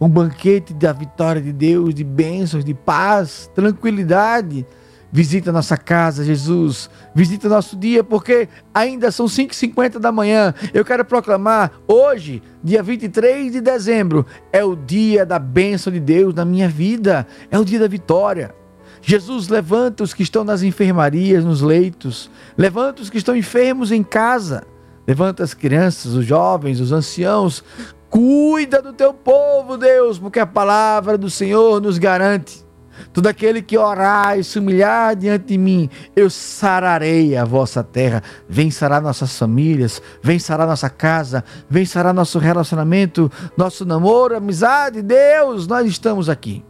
[0.00, 4.66] Um banquete da vitória de Deus, de bênçãos, de paz, tranquilidade.
[5.10, 6.90] Visita nossa casa, Jesus.
[7.14, 10.52] Visita nosso dia, porque ainda são 5h50 da manhã.
[10.74, 16.34] Eu quero proclamar hoje, dia 23 de dezembro, é o dia da bênção de Deus
[16.34, 17.26] na minha vida.
[17.50, 18.54] É o dia da vitória.
[19.00, 22.28] Jesus levanta os que estão nas enfermarias, nos leitos.
[22.58, 24.66] Levanta os que estão enfermos em casa.
[25.06, 27.62] Levanta as crianças, os jovens, os anciãos.
[28.10, 32.64] Cuida do teu povo, Deus, porque a palavra do Senhor nos garante.
[33.12, 38.22] Todo aquele que orar e se humilhar diante de mim, eu sararei a vossa terra.
[38.48, 45.02] Vem sarar nossas famílias, vem sarar nossa casa, vem sarar nosso relacionamento, nosso namoro, amizade.
[45.02, 46.64] Deus, nós estamos aqui,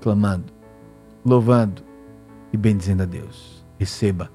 [0.00, 0.52] clamando,
[1.24, 1.82] louvando
[2.52, 3.64] e bendizendo a Deus.
[3.78, 4.30] Receba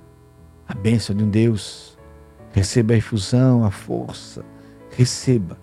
[0.67, 1.97] a bênção de um Deus,
[2.51, 4.43] receba a infusão, a força,
[4.95, 5.57] receba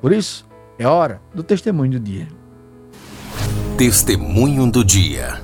[0.00, 0.46] Por isso,
[0.78, 2.28] é hora do testemunho do dia.
[3.76, 5.40] Testemunho do dia.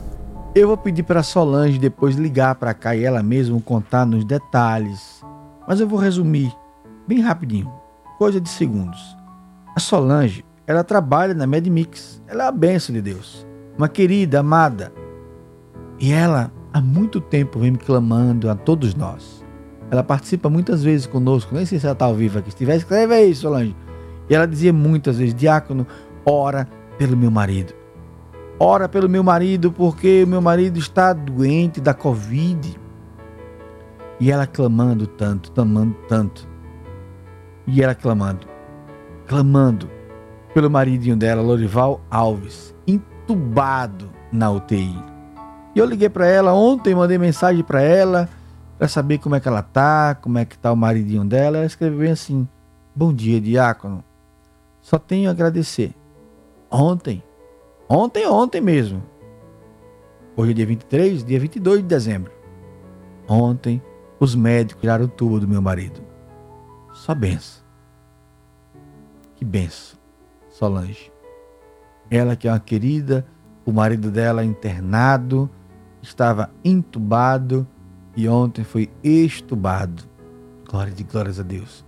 [0.55, 5.22] Eu vou pedir para Solange depois ligar para cá e ela mesma contar nos detalhes.
[5.66, 6.53] Mas eu vou resumir
[7.07, 7.70] bem rapidinho,
[8.18, 9.16] coisa de segundos.
[9.76, 12.22] A Solange, ela trabalha na Medmix.
[12.26, 13.46] Ela é a benção de Deus.
[13.76, 14.92] Uma querida, amada.
[16.01, 19.38] E ela há muito tempo vem me clamando a todos nós.
[19.91, 22.51] Ela participa muitas vezes conosco, nem sei se ela está ao vivo aqui.
[22.51, 23.74] Se tiver, escreve aí, Solange.
[24.28, 25.86] E ela dizia muitas vezes: Diácono,
[26.24, 26.68] ora
[26.99, 27.72] pelo meu marido.
[28.61, 32.78] Ora pelo meu marido, porque o meu marido está doente da Covid.
[34.20, 36.47] E ela clamando tanto, clamando tanto.
[37.66, 38.47] E ela clamando,
[39.26, 39.89] clamando
[40.53, 44.99] pelo maridinho dela, Lorival Alves, entubado na UTI.
[45.74, 48.28] E eu liguei para ela ontem, mandei mensagem para ela
[48.79, 51.59] para saber como é que ela tá, como é que tá o maridinho dela.
[51.59, 52.47] Ela escreveu bem assim:
[52.95, 54.05] Bom dia, diácono.
[54.81, 55.95] Só tenho a agradecer.
[56.70, 57.22] Ontem,
[57.89, 59.03] ontem, ontem mesmo.
[60.37, 62.33] Hoje é dia 23, dia 22 de dezembro.
[63.29, 63.83] Ontem,
[64.20, 66.01] os médicos tiraram o tubo do meu marido.
[66.95, 67.64] Só benção.
[69.35, 69.99] Que benção,
[70.51, 71.12] Solange.
[72.11, 73.26] Ela que é uma querida,
[73.66, 75.51] o marido dela internado,
[76.01, 77.66] estava entubado
[78.19, 80.03] e ontem foi estubado.
[80.69, 81.85] Glória de glórias a Deus.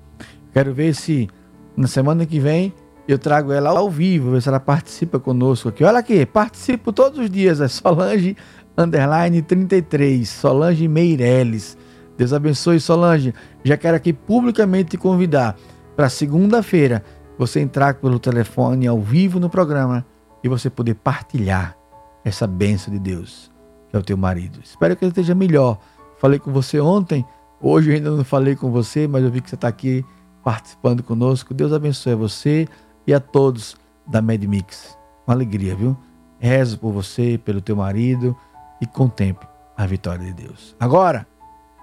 [0.53, 1.29] Quero ver se
[1.77, 2.73] na semana que vem
[3.09, 5.83] eu trago ela ao vivo, ver se ela participa conosco aqui.
[5.83, 8.37] Olha aqui, participo todos os dias, é Solange
[8.79, 11.77] underline 33, Solange Meireles.
[12.17, 13.35] Deus abençoe, Solange.
[13.65, 15.57] Já quero aqui publicamente te convidar
[15.97, 17.03] para segunda-feira
[17.37, 20.07] você entrar pelo telefone ao vivo no programa
[20.45, 21.77] e você poder partilhar
[22.25, 23.51] essa benção de Deus,
[23.89, 24.61] que é o teu marido.
[24.63, 25.77] Espero que ele esteja melhor.
[26.21, 27.25] Falei com você ontem,
[27.61, 30.05] hoje eu ainda não falei com você, mas eu vi que você está aqui
[30.45, 31.55] participando conosco.
[31.55, 32.69] Deus abençoe você
[33.07, 33.75] e a todos
[34.07, 34.97] da MedMix.
[35.27, 35.97] Uma alegria, viu?
[36.39, 38.37] Rezo por você, pelo teu marido
[38.81, 40.77] e contemple a vitória de Deus.
[40.79, 41.27] Agora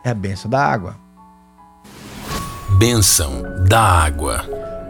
[0.06, 0.96] é a benção da água.
[2.78, 4.46] Bênção da água.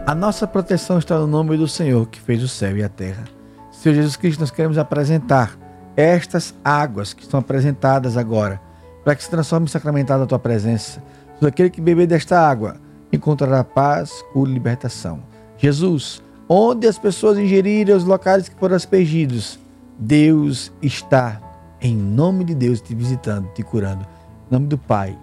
[0.06, 3.24] A nossa proteção está no nome do Senhor que fez o céu e a terra.
[3.72, 5.58] Senhor Jesus Cristo, nós queremos apresentar
[5.96, 8.60] estas águas que estão apresentadas agora,
[9.08, 11.02] para que se transforme em sacramentado a tua presença.
[11.40, 12.76] Todo aquele que beber desta água
[13.10, 15.24] encontrará paz, cura e libertação.
[15.58, 19.58] Jesus, onde as pessoas ingerirem os locais que foram aspergidos,
[19.98, 21.40] Deus está,
[21.80, 24.06] em nome de Deus, te visitando, te curando.
[24.52, 25.18] Em nome do Pai,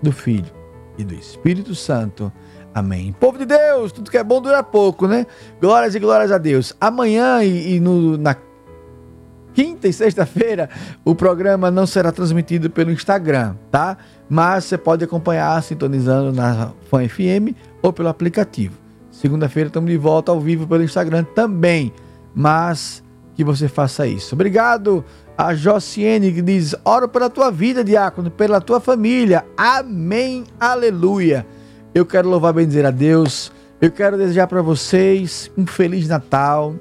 [0.00, 0.52] do Filho
[0.96, 2.32] e do Espírito Santo.
[2.72, 3.12] Amém.
[3.18, 5.26] Povo de Deus, tudo que é bom dura pouco, né?
[5.60, 6.72] Glórias e glórias a Deus.
[6.80, 8.36] Amanhã e, e no, na
[9.54, 10.68] quinta e sexta-feira,
[11.04, 13.96] o programa não será transmitido pelo Instagram, tá?
[14.28, 18.74] Mas você pode acompanhar sintonizando na Fan FM ou pelo aplicativo.
[19.10, 21.92] Segunda-feira estamos de volta ao vivo pelo Instagram também,
[22.34, 23.02] mas
[23.36, 24.34] que você faça isso.
[24.34, 25.04] Obrigado
[25.38, 29.44] a Jociene que diz: Oro pela tua vida, diácono, pela tua família.
[29.56, 31.46] Amém, aleluia.
[31.94, 33.52] Eu quero louvar bem dizer a Deus.
[33.80, 36.74] Eu quero desejar para vocês um feliz Natal,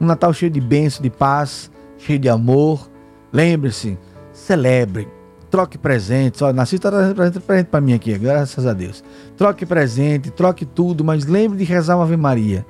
[0.00, 1.70] um Natal cheio de bênção, de paz,
[2.02, 2.90] cheio de amor.
[3.32, 3.98] Lembre-se,
[4.32, 5.08] celebre,
[5.50, 6.42] troque presentes.
[6.42, 9.02] Olha, Nasci está trazendo presente para mim aqui, graças a Deus.
[9.36, 12.66] Troque presente, troque tudo, mas lembre de rezar uma Ave Maria.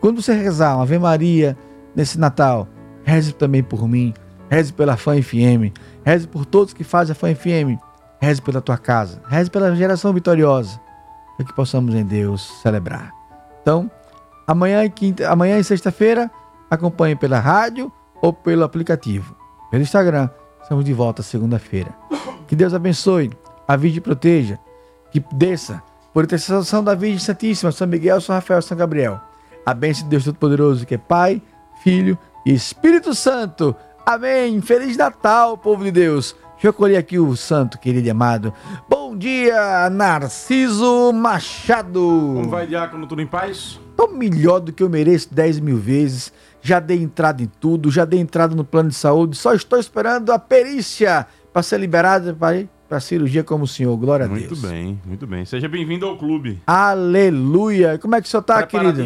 [0.00, 1.56] Quando você rezar uma Ave Maria
[1.94, 2.68] nesse Natal,
[3.04, 4.14] reze também por mim,
[4.48, 5.72] reze pela Fã FM,
[6.04, 7.80] reze por todos que fazem a Fã FM,
[8.20, 10.80] reze pela tua casa, reze pela geração vitoriosa,
[11.36, 13.12] para que possamos em Deus celebrar.
[13.60, 13.90] Então,
[14.46, 16.30] amanhã e, quinta, amanhã e sexta-feira,
[16.70, 19.36] acompanhe pela rádio ou pelo aplicativo.
[19.70, 20.28] Pelo Instagram,
[20.62, 21.94] estamos de volta segunda-feira.
[22.46, 23.30] Que Deus abençoe,
[23.66, 24.58] a Virgem proteja,
[25.10, 29.20] que desça, por intercessão da Virgem Santíssima, São Miguel, São Rafael, São Gabriel.
[29.64, 31.42] A bênção de Deus Todo-Poderoso, que é Pai,
[31.82, 33.74] Filho e Espírito Santo.
[34.06, 34.60] Amém.
[34.60, 36.36] Feliz Natal, povo de Deus.
[36.52, 38.52] Deixa eu colher aqui o santo, querido e amado.
[38.88, 42.00] Bom dia, Narciso Machado.
[42.00, 43.06] Como vai, Diácono?
[43.06, 43.78] Tudo em paz?
[43.94, 46.32] Tô melhor do que eu mereço 10 mil vezes.
[46.66, 49.36] Já dei entrada em tudo, já dei entrada no plano de saúde.
[49.36, 53.96] Só estou esperando a perícia para ser liberado para ir para cirurgia como o senhor.
[53.96, 54.60] Glória a muito Deus.
[54.60, 55.44] Muito bem, muito bem.
[55.44, 56.60] Seja bem-vindo ao clube.
[56.66, 57.98] Aleluia.
[57.98, 59.00] Como é que o senhor tá, querido?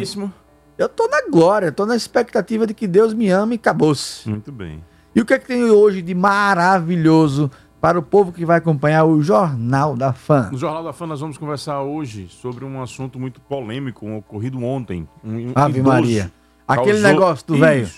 [0.75, 4.27] Eu tô na glória, tô na expectativa de que Deus me ame e acabou-se.
[4.27, 4.83] Muito bem.
[5.13, 9.05] E o que é que tem hoje de maravilhoso para o povo que vai acompanhar
[9.05, 10.49] o Jornal da Fã?
[10.51, 14.63] No Jornal da Fã nós vamos conversar hoje sobre um assunto muito polêmico, um ocorrido
[14.63, 15.07] ontem.
[15.23, 16.40] Um um Ave idoso Maria.
[16.73, 17.89] Aquele causou- negócio do velho.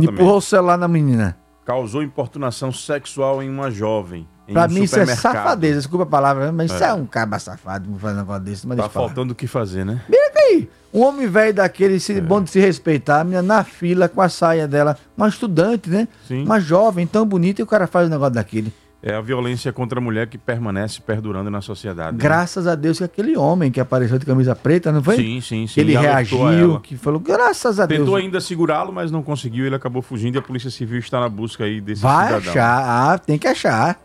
[0.00, 1.36] Empurrou o celular na menina.
[1.64, 4.26] Causou importunação sexual em uma jovem.
[4.48, 6.88] Em Pra um mim isso é safadeza, desculpa a palavra, mas isso É.
[6.88, 10.00] é um caba safado fazer um negócio desse, mas Tá faltando o que fazer, né?
[10.36, 11.98] Aí, um homem velho daquele, É.
[12.00, 15.88] se, bom de se respeitar, a menina na fila com a saia dela, uma estudante,
[15.88, 16.08] né?
[16.26, 16.44] Sim.
[16.44, 18.72] Uma jovem tão bonita e o cara faz um negócio daquele.
[19.04, 22.12] É a violência contra a mulher que permanece perdurando na sociedade.
[22.16, 22.22] né?
[22.22, 25.16] Graças a Deus que aquele homem que apareceu de camisa preta, não foi?
[25.16, 25.80] Sim, sim, sim.
[25.80, 28.18] Ele reagiu, que falou, graças a Tentou Deus.
[28.18, 29.66] ainda segurá-lo, mas não conseguiu.
[29.66, 32.50] Ele acabou fugindo e a Polícia Civil está na busca aí desse Vai cidadão.
[32.52, 34.00] achar, ah, tem que achar.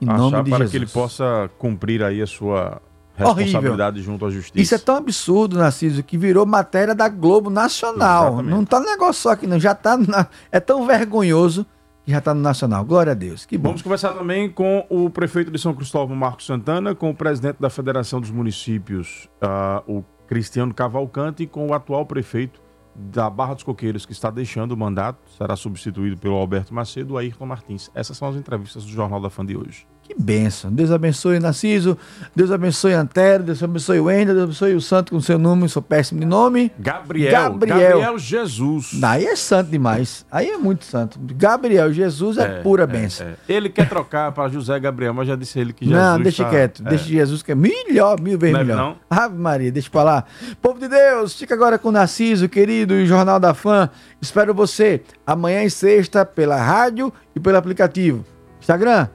[0.00, 0.70] Em Achar nome de para Jesus.
[0.70, 2.80] que ele possa cumprir aí a sua
[3.18, 3.34] Horrível.
[3.34, 4.58] responsabilidade junto à justiça.
[4.62, 8.28] Isso é tão absurdo, Narciso, que virou matéria da Globo Nacional.
[8.28, 8.50] Exatamente.
[8.54, 9.60] Não tá no negócio só aqui, não.
[9.60, 10.26] Já tá na...
[10.50, 11.66] É tão vergonhoso
[12.12, 12.84] já tá no Nacional.
[12.84, 13.44] Glória a Deus.
[13.44, 13.68] Que bom.
[13.68, 17.68] Vamos conversar também com o prefeito de São Cristóvão, Marcos Santana, com o presidente da
[17.68, 22.60] Federação dos Municípios, ah, o Cristiano Cavalcante, e com o atual prefeito
[22.94, 27.46] da Barra dos Coqueiros, que está deixando o mandato, será substituído pelo Alberto Macedo, Ayrton
[27.46, 27.90] Martins.
[27.94, 29.86] Essas são as entrevistas do Jornal da Fã de hoje.
[30.08, 30.72] Que bênção.
[30.72, 31.98] Deus abençoe Narciso.
[32.34, 33.42] Deus abençoe Antero.
[33.42, 34.28] Deus abençoe o Ender.
[34.34, 35.68] Deus abençoe o santo com seu nome.
[35.68, 36.72] Sou péssimo de nome.
[36.78, 38.18] Gabriel, Gabriel.
[38.18, 38.92] Jesus.
[38.94, 40.24] Daí é santo demais.
[40.32, 41.18] Aí é muito santo.
[41.36, 43.26] Gabriel, Jesus é, pura bênção.
[43.26, 43.34] é.
[43.46, 46.50] Ele quer trocar para José Gabriel, mas já disse ele que Jesus Não, deixa tá-
[46.50, 46.82] quieto.
[46.86, 46.88] é.
[46.88, 48.78] Deixa Jesus que é melhor, mil vezes Não é melhor.
[48.78, 48.96] não?
[49.10, 50.24] Ave Maria, deixa pra lá.
[50.62, 53.90] Povo de Deus, fica agora com o Narciso, querido, e Jornal da Fã.
[54.22, 58.24] Espero você amanhã e sexta pela rádio e pelo aplicativo.
[58.58, 59.08] Instagram,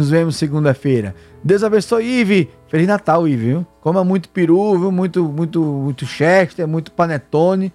[0.00, 1.14] nos vemos segunda-feira.
[1.44, 2.50] Deus abençoe, Ive.
[2.68, 3.66] Feliz Natal, Ive, viu?
[3.80, 4.90] Coma muito peru, viu?
[4.90, 7.72] Muito, muito, muito chester, muito panetone.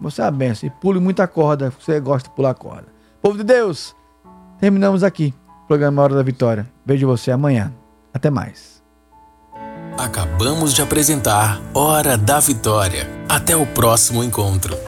[0.00, 0.68] Você é uma benção.
[0.68, 2.86] E pule muita corda, você gosta de pular corda.
[3.22, 3.94] Povo de Deus,
[4.60, 5.32] terminamos aqui.
[5.66, 6.68] Programa Hora da Vitória.
[6.84, 7.72] Vejo você amanhã.
[8.12, 8.82] Até mais.
[9.96, 13.06] Acabamos de apresentar Hora da Vitória.
[13.28, 14.76] Até o próximo encontro.